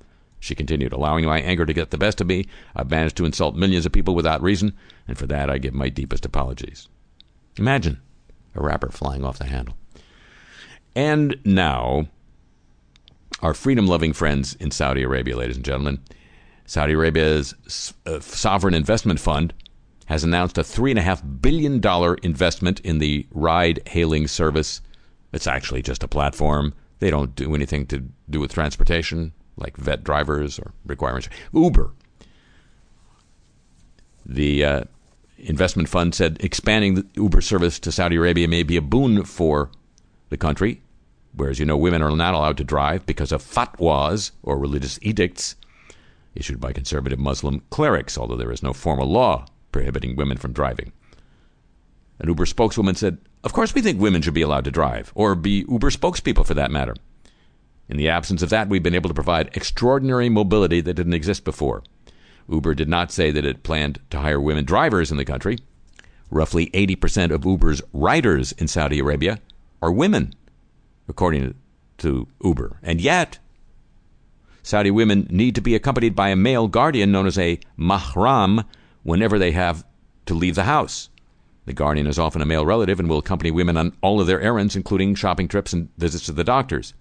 [0.43, 2.47] She continued, allowing my anger to get the best of me.
[2.75, 4.73] I've managed to insult millions of people without reason,
[5.07, 6.89] and for that I give my deepest apologies.
[7.55, 8.01] Imagine
[8.53, 9.77] a rapper flying off the handle.
[10.97, 12.07] And now,
[13.41, 16.01] our freedom loving friends in Saudi Arabia, ladies and gentlemen.
[16.65, 19.53] Saudi Arabia's uh, sovereign investment fund
[20.07, 21.81] has announced a $3.5 billion
[22.21, 24.81] investment in the ride hailing service.
[25.31, 26.73] It's actually just a platform.
[26.99, 31.29] They don't do anything to do with transportation like vet drivers or requirements.
[31.53, 31.91] Uber.
[34.25, 34.83] The uh,
[35.37, 39.69] investment fund said expanding the Uber service to Saudi Arabia may be a boon for
[40.29, 40.81] the country,
[41.33, 45.55] whereas you know women are not allowed to drive because of fatwas or religious edicts
[46.35, 50.91] issued by conservative Muslim clerics, although there is no formal law prohibiting women from driving.
[52.19, 55.35] An Uber spokeswoman said, Of course, we think women should be allowed to drive, or
[55.35, 56.95] be Uber spokespeople for that matter.
[57.89, 61.43] In the absence of that, we've been able to provide extraordinary mobility that didn't exist
[61.43, 61.83] before.
[62.49, 65.57] Uber did not say that it planned to hire women drivers in the country.
[66.29, 69.39] Roughly 80% of Uber's riders in Saudi Arabia
[69.81, 70.33] are women,
[71.07, 71.55] according
[71.99, 72.79] to Uber.
[72.81, 73.37] And yet,
[74.61, 78.65] Saudi women need to be accompanied by a male guardian known as a mahram
[79.03, 79.85] whenever they have
[80.25, 81.09] to leave the house.
[81.65, 84.41] The guardian is often a male relative and will accompany women on all of their
[84.41, 86.93] errands, including shopping trips and visits to the doctors.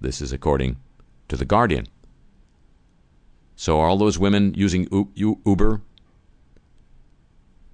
[0.00, 0.76] This is according
[1.28, 1.86] to The Guardian.
[3.56, 5.80] So are all those women using Uber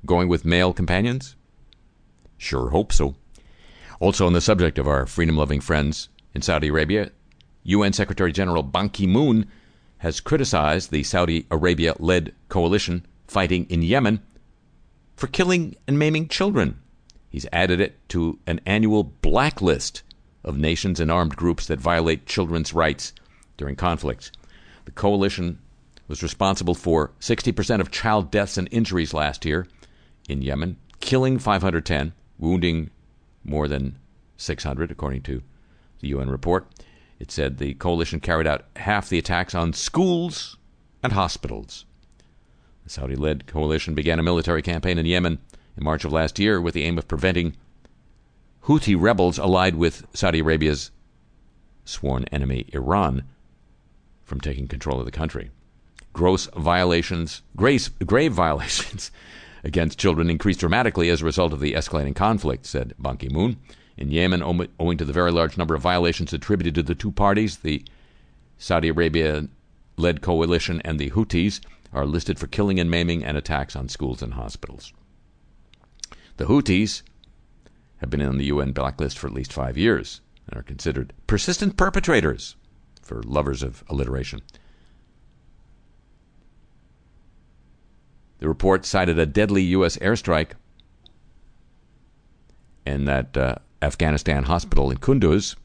[0.07, 1.37] going with male companions?
[2.37, 3.17] Sure hope so.
[3.99, 7.11] Also, on the subject of our freedom loving friends in Saudi Arabia,
[7.65, 9.47] UN Secretary General Ban Ki moon
[9.99, 14.21] has criticized the Saudi Arabia led coalition fighting in Yemen
[15.17, 16.81] for killing and maiming children.
[17.29, 20.03] He's added it to an annual blacklist
[20.45, 23.13] of nations and armed groups that violate children's rights
[23.57, 24.33] during conflicts.
[24.85, 25.59] The coalition
[26.09, 29.67] was responsible for 60% of child deaths and injuries last year
[30.29, 32.91] in Yemen, killing 510, wounding
[33.45, 33.99] more than
[34.37, 35.43] 600, according to
[36.01, 36.67] the UN report.
[37.19, 40.57] It said the coalition carried out half the attacks on schools
[41.03, 41.85] and hospitals.
[42.85, 45.39] The Saudi led coalition began a military campaign in Yemen
[45.77, 47.57] in March of last year with the aim of preventing
[48.65, 50.91] Houthi rebels allied with Saudi Arabia's
[51.85, 53.25] sworn enemy Iran
[54.25, 55.51] from taking control of the country.
[56.13, 59.11] Gross violations, grace, grave violations
[59.65, 63.57] against children increased dramatically as a result of the escalating conflict, said Ban Ki moon.
[63.97, 64.43] In Yemen,
[64.79, 67.85] owing to the very large number of violations attributed to the two parties, the
[68.57, 69.49] Saudi Arabia
[69.97, 71.61] led coalition and the Houthis
[71.93, 74.93] are listed for killing and maiming and attacks on schools and hospitals.
[76.37, 77.03] The Houthis
[78.01, 81.77] have been on the UN blacklist for at least five years and are considered persistent
[81.77, 82.57] perpetrators
[83.03, 84.41] for lovers of alliteration.
[88.39, 89.99] The report cited a deadly U.S.
[89.99, 90.53] airstrike
[92.87, 95.57] in that uh, Afghanistan hospital in Kunduz,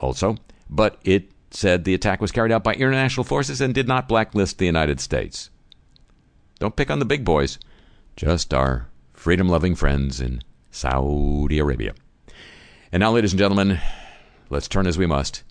[0.00, 0.36] also,
[0.70, 4.58] but it said the attack was carried out by international forces and did not blacklist
[4.58, 5.50] the United States.
[6.58, 7.58] Don't pick on the big boys,
[8.16, 10.40] just our freedom loving friends in
[10.74, 11.94] Saudi Arabia.
[12.90, 13.80] And now, ladies and gentlemen,
[14.50, 15.44] let's turn as we must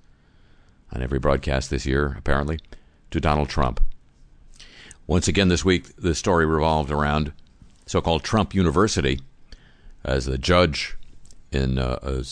[0.91, 2.59] on every broadcast this year, apparently,
[3.09, 3.80] to Donald Trump.
[5.07, 7.32] Once again this week, the story revolved around
[7.86, 9.19] so called Trump University
[10.03, 10.97] as the judge
[11.53, 12.24] in uh,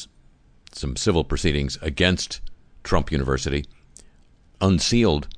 [0.74, 2.42] some civil proceedings against
[2.84, 3.66] Trump University
[4.60, 5.30] unsealed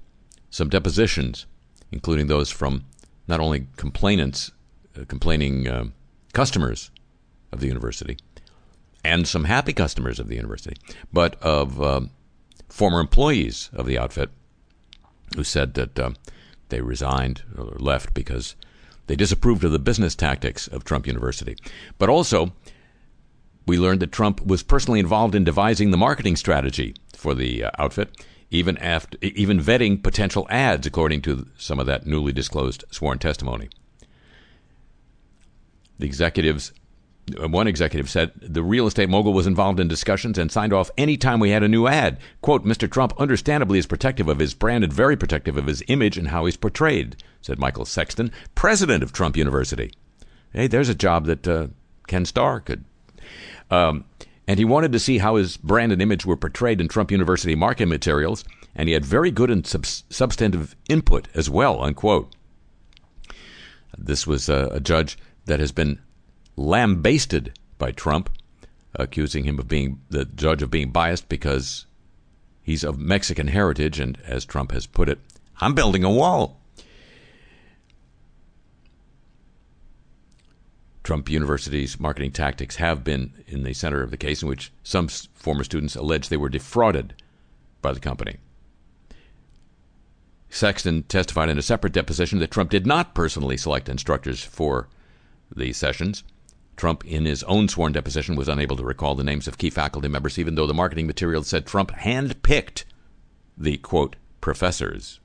[0.49, 1.45] some depositions,
[1.91, 2.83] including those from
[3.27, 4.51] not only complainants,
[4.99, 5.85] uh, complaining uh,
[6.33, 6.89] customers
[7.53, 8.17] of the university,
[9.03, 10.75] and some happy customers of the university,
[11.11, 12.09] but of um,
[12.69, 14.29] former employees of the outfit
[15.35, 16.11] who said that uh,
[16.69, 18.55] they resigned or left because
[19.07, 21.57] they disapproved of the business tactics of Trump University.
[21.97, 22.53] But also,
[23.65, 27.71] we learned that Trump was personally involved in devising the marketing strategy for the uh,
[27.77, 33.19] outfit, even after even vetting potential ads, according to some of that newly disclosed sworn
[33.19, 33.69] testimony.
[35.99, 36.73] The executives
[37.37, 41.15] one executive said the real estate mogul was involved in discussions and signed off any
[41.15, 42.19] time we had a new ad.
[42.41, 42.89] Quote, Mr.
[42.89, 46.45] Trump understandably is protective of his brand and very protective of his image and how
[46.45, 49.93] he's portrayed, said Michael Sexton, president of Trump University.
[50.51, 51.67] Hey, there's a job that uh,
[52.07, 52.83] Ken Starr could.
[53.71, 54.05] Um,
[54.47, 57.55] and he wanted to see how his brand and image were portrayed in Trump University
[57.55, 58.43] marketing materials,
[58.75, 62.35] and he had very good and sub- substantive input as well, unquote.
[63.97, 65.99] This was a, a judge that has been
[66.55, 68.29] lambasted by Trump,
[68.95, 71.85] accusing him of being the judge of being biased because
[72.61, 75.19] he's of Mexican heritage, and as Trump has put it,
[75.59, 76.59] I'm building a wall.
[81.03, 85.09] Trump University's marketing tactics have been in the center of the case, in which some
[85.09, 87.13] former students allege they were defrauded
[87.81, 88.37] by the company.
[90.49, 94.87] Sexton testified in a separate deposition that Trump did not personally select instructors for
[95.53, 96.23] the sessions.
[96.75, 100.07] Trump, in his own sworn deposition, was unable to recall the names of key faculty
[100.07, 102.83] members, even though the marketing material said Trump handpicked
[103.57, 105.19] the, quote, professors.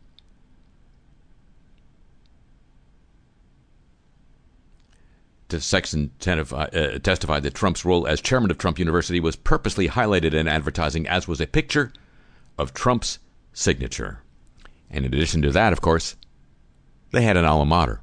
[5.51, 10.47] Sexton uh, testified that Trump's role as chairman of Trump University was purposely highlighted in
[10.47, 11.91] advertising, as was a picture
[12.59, 13.19] of Trump's
[13.55, 14.23] signature.
[14.91, 16.17] And in addition to that, of course,
[17.13, 18.01] they had an alma mater.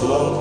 [0.00, 0.39] slow.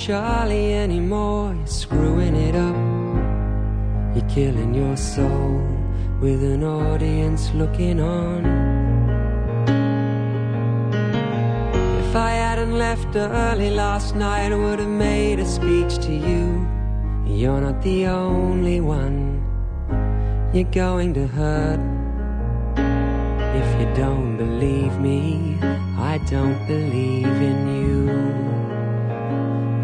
[0.00, 1.54] Charlie anymore.
[1.54, 2.74] You're screwing it up.
[4.16, 5.60] You're killing your soul
[6.22, 8.46] with an audience looking on.
[12.02, 16.66] If I hadn't left early last night, I would have made a speech to you.
[17.26, 19.44] You're not the only one.
[20.54, 21.80] You're going to hurt.
[23.60, 25.58] If you don't believe me,
[25.98, 27.79] I don't believe in you.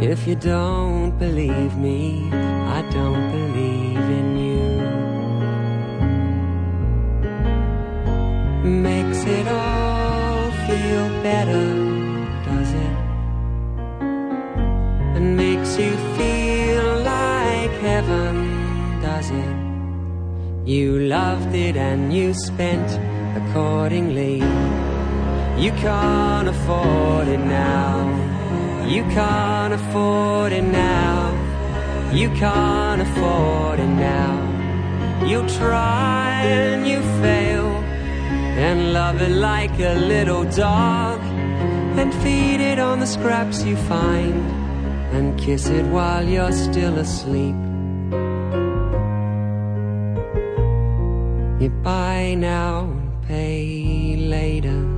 [0.09, 4.69] If you don't believe me, I don't believe in you.
[8.71, 11.67] Makes it all feel better,
[12.49, 12.97] does it?
[15.17, 19.57] And makes you feel like heaven, does it?
[20.69, 22.89] You loved it and you spent
[23.41, 24.37] accordingly.
[25.61, 28.07] You can't afford it now.
[28.87, 29.56] You can't
[29.97, 32.13] afford it now.
[32.13, 34.35] You can't afford it now.
[35.25, 37.69] You try and you fail
[38.67, 41.21] and love it like a little dog
[41.99, 44.35] and feed it on the scraps you find
[45.15, 47.57] and kiss it while you're still asleep.
[51.63, 54.96] You buy now and pay later.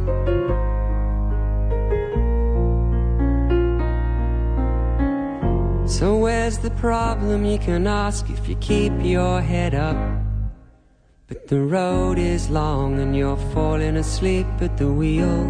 [5.99, 7.45] So where's the problem?
[7.45, 9.97] You can ask if you keep your head up.
[11.27, 15.41] But the road is long and you're falling asleep at the wheel.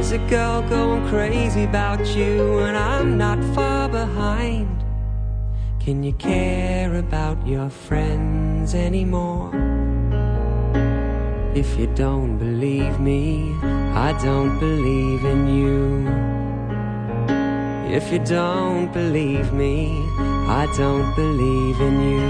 [0.00, 4.82] Is a girl going crazy about you and I'm not far behind?
[5.78, 9.52] Can you care about your friends anymore?
[11.54, 13.54] If you don't believe me,
[13.94, 16.31] I don't believe in you.
[17.92, 20.02] If you don't believe me,
[20.48, 22.28] I don't believe in you.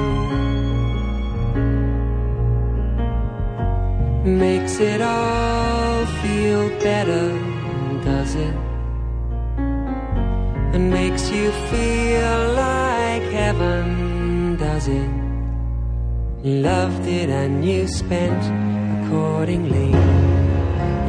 [4.24, 7.38] Makes it all feel better,
[8.02, 8.56] does it?
[10.74, 15.10] And makes you feel like heaven, does it?
[16.42, 18.42] Loved it and you spent
[19.06, 19.92] accordingly.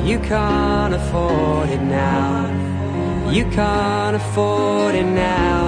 [0.07, 2.62] You can't afford it now.
[3.33, 5.65] You can't afford it now.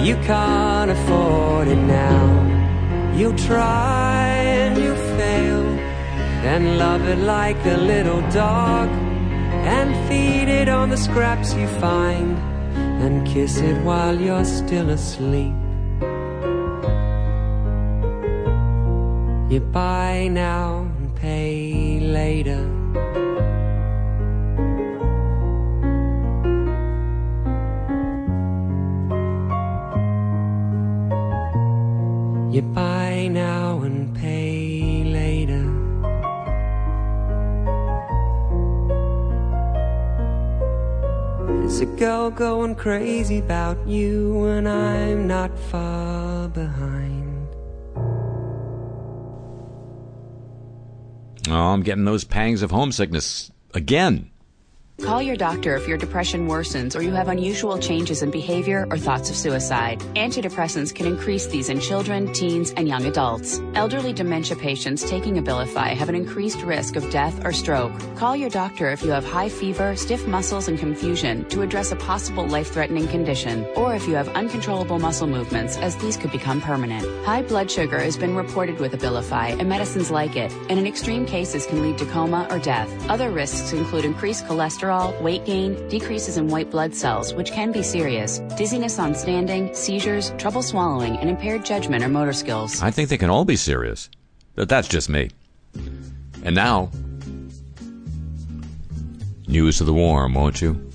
[0.00, 2.22] You can't afford it now.
[3.16, 5.66] You try and you fail
[6.46, 8.88] and love it like a little dog
[9.74, 12.38] and feed it on the scraps you find
[13.02, 15.56] and kiss it while you're still asleep.
[19.50, 22.77] You buy now and pay later.
[42.38, 47.48] Going crazy about you, and I'm not far behind.
[51.48, 54.30] Oh, I'm getting those pangs of homesickness again.
[55.08, 58.98] Call your doctor if your depression worsens or you have unusual changes in behavior or
[58.98, 60.00] thoughts of suicide.
[60.16, 63.58] Antidepressants can increase these in children, teens, and young adults.
[63.72, 67.90] Elderly dementia patients taking Abilify have an increased risk of death or stroke.
[68.16, 71.96] Call your doctor if you have high fever, stiff muscles, and confusion to address a
[71.96, 77.06] possible life-threatening condition, or if you have uncontrollable muscle movements, as these could become permanent.
[77.24, 81.24] High blood sugar has been reported with Abilify and medicines like it, and in extreme
[81.24, 83.08] cases can lead to coma or death.
[83.08, 87.82] Other risks include increased cholesterol, weight gain, decreases in white blood cells, which can be
[87.82, 92.82] serious, dizziness on standing, seizures, trouble swallowing, and impaired judgment or motor skills.
[92.82, 94.10] I think they can all be serious.
[94.54, 95.30] But that's just me.
[96.42, 96.90] And now,
[99.46, 100.87] news of the warm, won't you?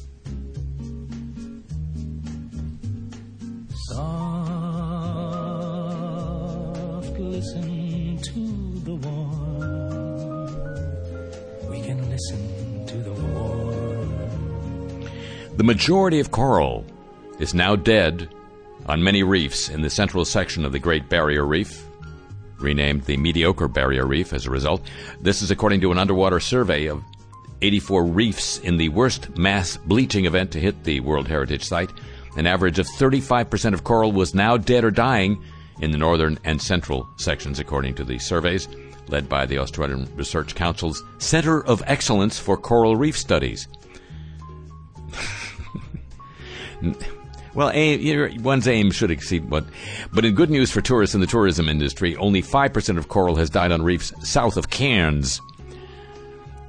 [15.63, 16.85] The majority of coral
[17.39, 18.27] is now dead
[18.87, 21.85] on many reefs in the central section of the Great Barrier Reef,
[22.59, 24.81] renamed the Mediocre Barrier Reef as a result.
[25.21, 27.01] This is according to an underwater survey of
[27.61, 31.93] 84 reefs in the worst mass bleaching event to hit the World Heritage Site.
[32.35, 35.41] An average of 35% of coral was now dead or dying
[35.79, 38.67] in the northern and central sections, according to the surveys
[39.07, 43.69] led by the Australian Research Council's Centre of Excellence for Coral Reef Studies.
[47.53, 49.65] well, aim, one's aim should exceed what.
[50.13, 53.49] But in good news for tourists in the tourism industry, only 5% of coral has
[53.49, 55.41] died on reefs south of Cairns.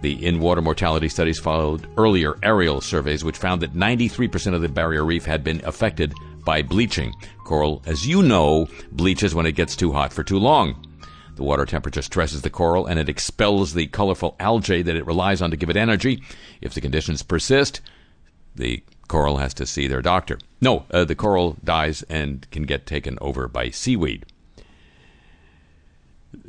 [0.02, 4.68] The in water mortality studies followed earlier aerial surveys, which found that 93% of the
[4.68, 6.12] barrier reef had been affected
[6.44, 7.14] by bleaching.
[7.44, 10.86] Coral, as you know, bleaches when it gets too hot for too long.
[11.36, 15.42] The water temperature stresses the coral and it expels the colorful algae that it relies
[15.42, 16.22] on to give it energy.
[16.60, 17.80] If the conditions persist,
[18.54, 20.38] the coral has to see their doctor.
[20.60, 24.26] No, uh, the coral dies and can get taken over by seaweed.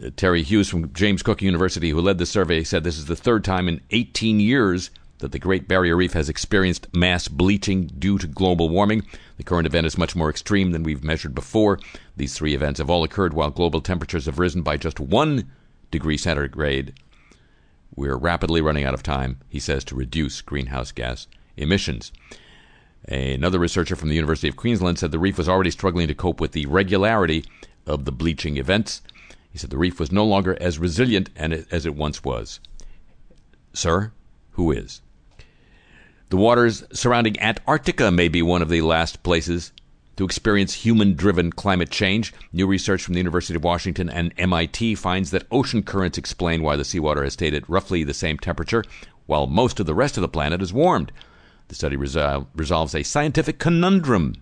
[0.04, 3.16] Uh, Terry Hughes from James Cook University, who led the survey, said this is the
[3.16, 4.90] third time in 18 years
[5.20, 9.06] that the Great Barrier Reef has experienced mass bleaching due to global warming.
[9.38, 11.80] The current event is much more extreme than we've measured before.
[12.18, 15.50] These three events have all occurred while global temperatures have risen by just one
[15.92, 16.94] degree centigrade.
[17.96, 22.12] We're rapidly running out of time, he says, to reduce greenhouse gas emissions.
[23.08, 26.42] Another researcher from the University of Queensland said the reef was already struggling to cope
[26.42, 27.46] with the regularity
[27.86, 29.02] of the bleaching events.
[29.52, 32.60] He said the reef was no longer as resilient as it once was.
[33.74, 34.12] Sir,
[34.52, 35.02] who is?
[36.30, 39.72] The waters surrounding Antarctica may be one of the last places
[40.18, 42.34] to experience human driven climate change.
[42.52, 46.76] New research from the University of Washington and MIT finds that ocean currents explain why
[46.76, 48.84] the seawater has stayed at roughly the same temperature,
[49.28, 51.12] while most of the rest of the planet has warmed.
[51.68, 54.36] The study resol- resolves a scientific conundrum.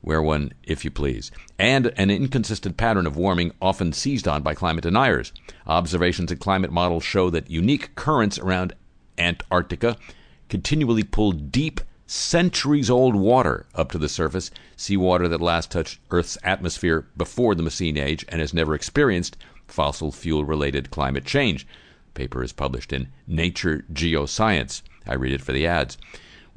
[0.00, 4.54] Where one, if you please, and an inconsistent pattern of warming often seized on by
[4.54, 5.32] climate deniers.
[5.66, 8.74] Observations and climate models show that unique currents around
[9.18, 9.96] Antarctica
[10.48, 16.38] continually pull deep, centuries old water up to the surface, seawater that last touched Earth's
[16.42, 19.36] atmosphere before the Machine Age and has never experienced
[19.66, 21.66] fossil fuel related climate change.
[22.14, 24.82] The paper is published in Nature Geoscience.
[25.06, 25.98] I read it for the ads.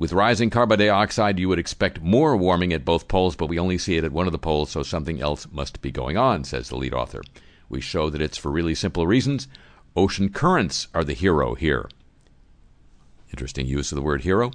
[0.02, 3.78] With rising carbon dioxide, you would expect more warming at both poles, but we only
[3.78, 6.70] see it at one of the poles, so something else must be going on, says
[6.70, 7.22] the lead author.
[7.70, 9.48] We show that it's for really simple reasons.
[9.96, 11.88] Ocean currents are the hero here.
[13.30, 14.50] Interesting use of the word hero.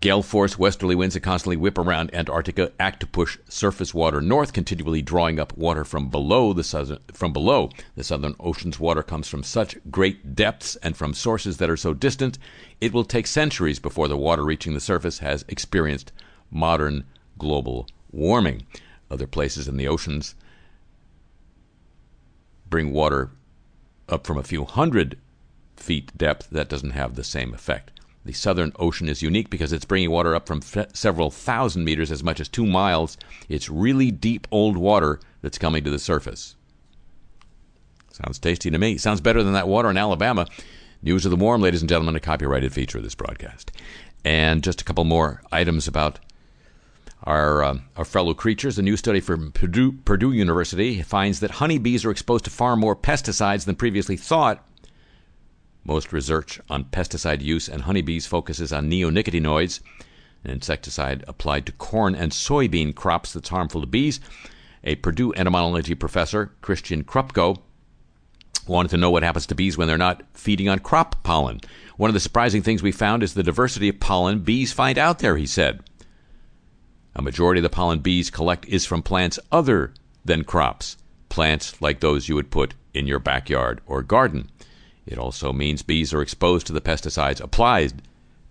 [0.00, 4.54] Gale force westerly winds that constantly whip around Antarctica act to push surface water north,
[4.54, 7.68] continually drawing up water from below the southern from below.
[7.96, 11.92] The southern ocean's water comes from such great depths and from sources that are so
[11.92, 12.38] distant,
[12.80, 16.12] it will take centuries before the water reaching the surface has experienced
[16.50, 17.04] modern
[17.36, 18.66] global warming.
[19.10, 20.34] Other places in the oceans
[22.70, 23.32] bring water
[24.08, 25.18] up from a few hundred
[25.76, 27.99] feet depth, that doesn't have the same effect.
[28.24, 32.12] The Southern Ocean is unique because it's bringing water up from f- several thousand meters,
[32.12, 33.16] as much as two miles.
[33.48, 36.54] It's really deep old water that's coming to the surface.
[38.12, 38.98] Sounds tasty to me.
[38.98, 40.46] Sounds better than that water in Alabama.
[41.02, 43.72] News of the Warm, ladies and gentlemen, a copyrighted feature of this broadcast.
[44.22, 46.18] And just a couple more items about
[47.24, 48.78] our, uh, our fellow creatures.
[48.78, 52.94] A new study from Purdue, Purdue University finds that honeybees are exposed to far more
[52.94, 54.62] pesticides than previously thought
[55.84, 59.80] most research on pesticide use and honeybees focuses on neonicotinoids,
[60.44, 64.20] an insecticide applied to corn and soybean crops that's harmful to bees.
[64.84, 67.58] A Purdue entomology professor, Christian Krupke,
[68.66, 71.60] wanted to know what happens to bees when they're not feeding on crop pollen.
[71.96, 75.18] One of the surprising things we found is the diversity of pollen bees find out
[75.18, 75.80] there, he said.
[77.14, 79.92] A majority of the pollen bees collect is from plants other
[80.24, 80.96] than crops,
[81.28, 84.50] plants like those you would put in your backyard or garden.
[85.10, 88.00] It also means bees are exposed to the pesticides applied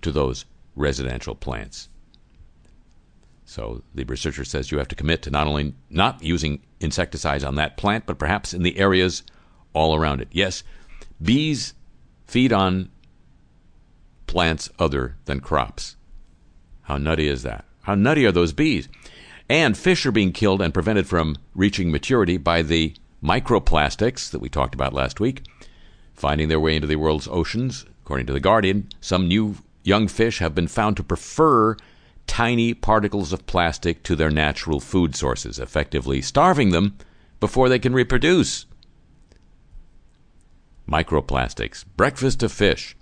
[0.02, 0.44] to those
[0.76, 1.88] residential plants.
[3.46, 7.56] So the researcher says you have to commit to not only not using insecticides on
[7.56, 9.24] that plant, but perhaps in the areas
[9.74, 10.28] all around it.
[10.32, 10.64] Yes,
[11.22, 11.74] bees
[12.28, 12.90] feed on
[14.28, 15.96] plants other than crops.
[16.84, 17.64] How nutty is that?
[17.84, 18.90] How nutty are those bees?
[19.48, 22.94] And fish are being killed and prevented from reaching maturity by the
[23.24, 25.44] microplastics that we talked about last week
[26.20, 27.86] finding their way into the world's oceans.
[28.04, 31.78] According to The Guardian, some new young fish have been found to prefer
[32.28, 36.98] tiny particles of plastic to their natural food sources, effectively starving them
[37.40, 38.66] before they can reproduce.
[40.88, 42.98] Microplastics, breakfast of fish.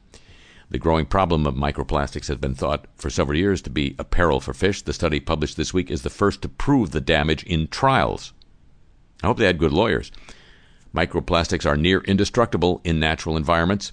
[0.69, 4.39] The growing problem of microplastics has been thought for several years to be a peril
[4.39, 4.83] for fish.
[4.83, 8.33] The study published this week is the first to prove the damage in trials.
[9.23, 10.11] I hope they had good lawyers.
[10.97, 13.91] Microplastics are near indestructible in natural environments.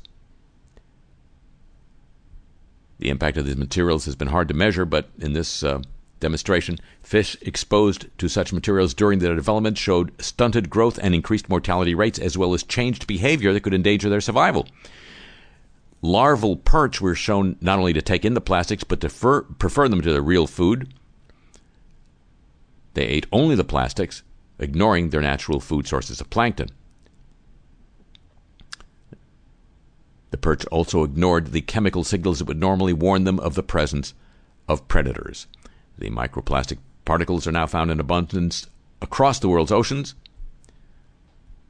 [2.99, 5.83] The impact of these materials has been hard to measure, but in this uh,
[6.21, 11.95] demonstration, fish exposed to such materials during their development showed stunted growth and increased mortality
[11.95, 14.67] rates, as well as changed behavior that could endanger their survival.
[16.01, 19.89] Larval perch were shown not only to take in the plastics, but to prefer, prefer
[19.89, 20.95] them to their real food.
[22.95, 24.23] They ate only the plastics,
[24.59, 26.71] ignoring their natural food sources of plankton.
[30.35, 34.15] The perch also ignored the chemical signals that would normally warn them of the presence
[34.67, 35.47] of predators.
[35.97, 38.67] The microplastic particles are now found in abundance
[39.01, 40.17] across the world's oceans.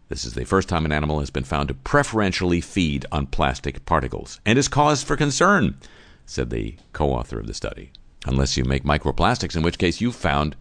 [0.08, 3.84] This is the first time an animal has been found to preferentially feed on plastic
[3.84, 5.76] particles and is cause for concern,
[6.24, 7.92] said the co author of the study.
[8.24, 10.56] Unless you make microplastics, in which case you've found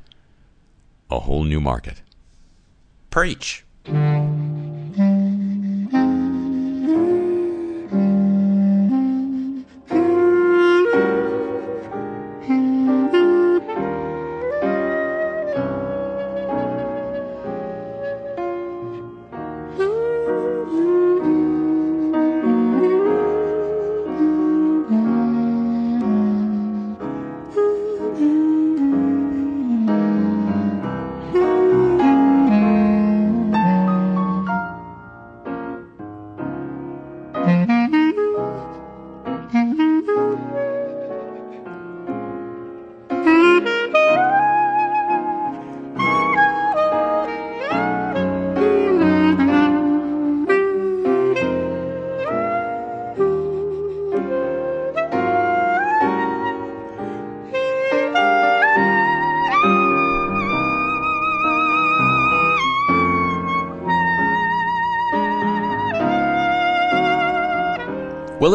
[1.10, 2.02] a whole new market.
[3.10, 3.64] Preach.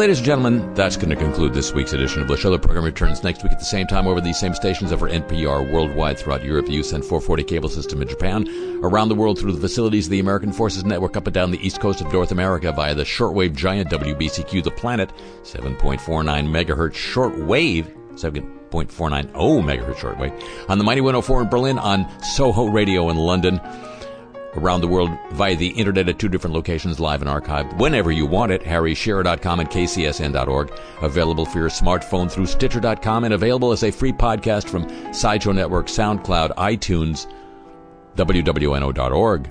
[0.09, 2.49] Ladies and gentlemen, that's going to conclude this week's edition of the show.
[2.49, 5.71] The program returns next week at the same time over these same stations over NPR
[5.71, 8.49] worldwide throughout Europe, the USEN 440 cable system in Japan,
[8.81, 11.63] around the world through the facilities of the American Forces Network up and down the
[11.63, 17.95] east coast of North America via the shortwave giant WBCQ The Planet, 7.49 megahertz shortwave,
[18.15, 23.61] 7.490 megahertz shortwave, on the Mighty 104 in Berlin, on Soho Radio in London,
[24.55, 28.25] around the world via the internet at two different locations, live and archived whenever you
[28.25, 28.61] want it.
[28.61, 30.77] HarryShearer.com and KCSN.org.
[31.01, 35.87] Available for your smartphone through Stitcher.com and available as a free podcast from Sideshow Network,
[35.87, 37.31] SoundCloud, iTunes,
[38.17, 39.49] WWNO.org,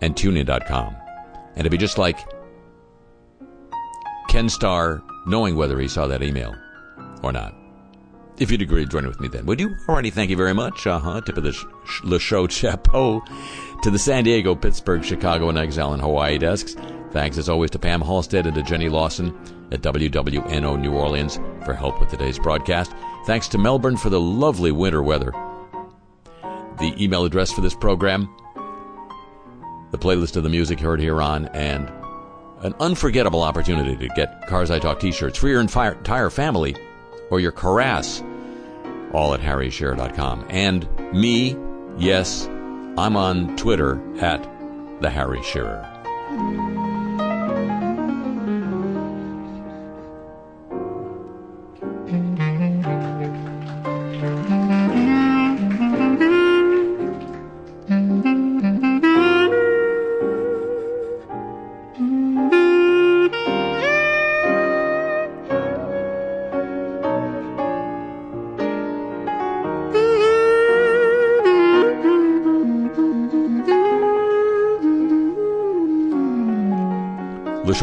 [0.00, 0.96] and TuneIn.com.
[1.56, 2.16] And to be just like
[4.28, 6.54] Ken Starr, knowing whether he saw that email
[7.24, 7.52] or not.
[8.38, 9.70] If you'd agree to join with me then, would you?
[9.86, 10.86] Alrighty, thank you very much.
[10.86, 11.20] Uh huh.
[11.20, 13.22] Tip of the, sh- the show chapeau
[13.82, 16.76] to the San Diego, Pittsburgh, Chicago, and Exile and Hawaii desks.
[17.10, 19.34] Thanks as always to Pam Halstead and to Jenny Lawson
[19.72, 22.92] at WWNO New Orleans for help with today's broadcast.
[23.26, 25.32] Thanks to Melbourne for the lovely winter weather.
[26.78, 28.34] The email address for this program,
[29.90, 31.90] the playlist of the music heard here on, and
[32.62, 36.76] an unforgettable opportunity to get Cars I Talk t-shirts for your entire family
[37.30, 38.22] or your Carass
[39.12, 40.46] all at harryshearer.com.
[40.48, 41.56] And me,
[41.98, 42.48] yes,
[42.98, 44.42] I'm on Twitter at
[45.00, 45.86] the Harry Shearer.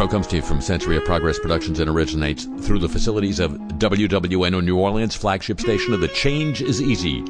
[0.07, 4.63] Comes to you from Century of Progress Productions and originates through the facilities of WWNO
[4.63, 7.23] New Orleans, flagship station of the Change is Easy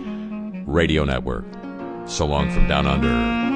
[0.65, 1.45] radio network.
[2.05, 3.46] So long from down under.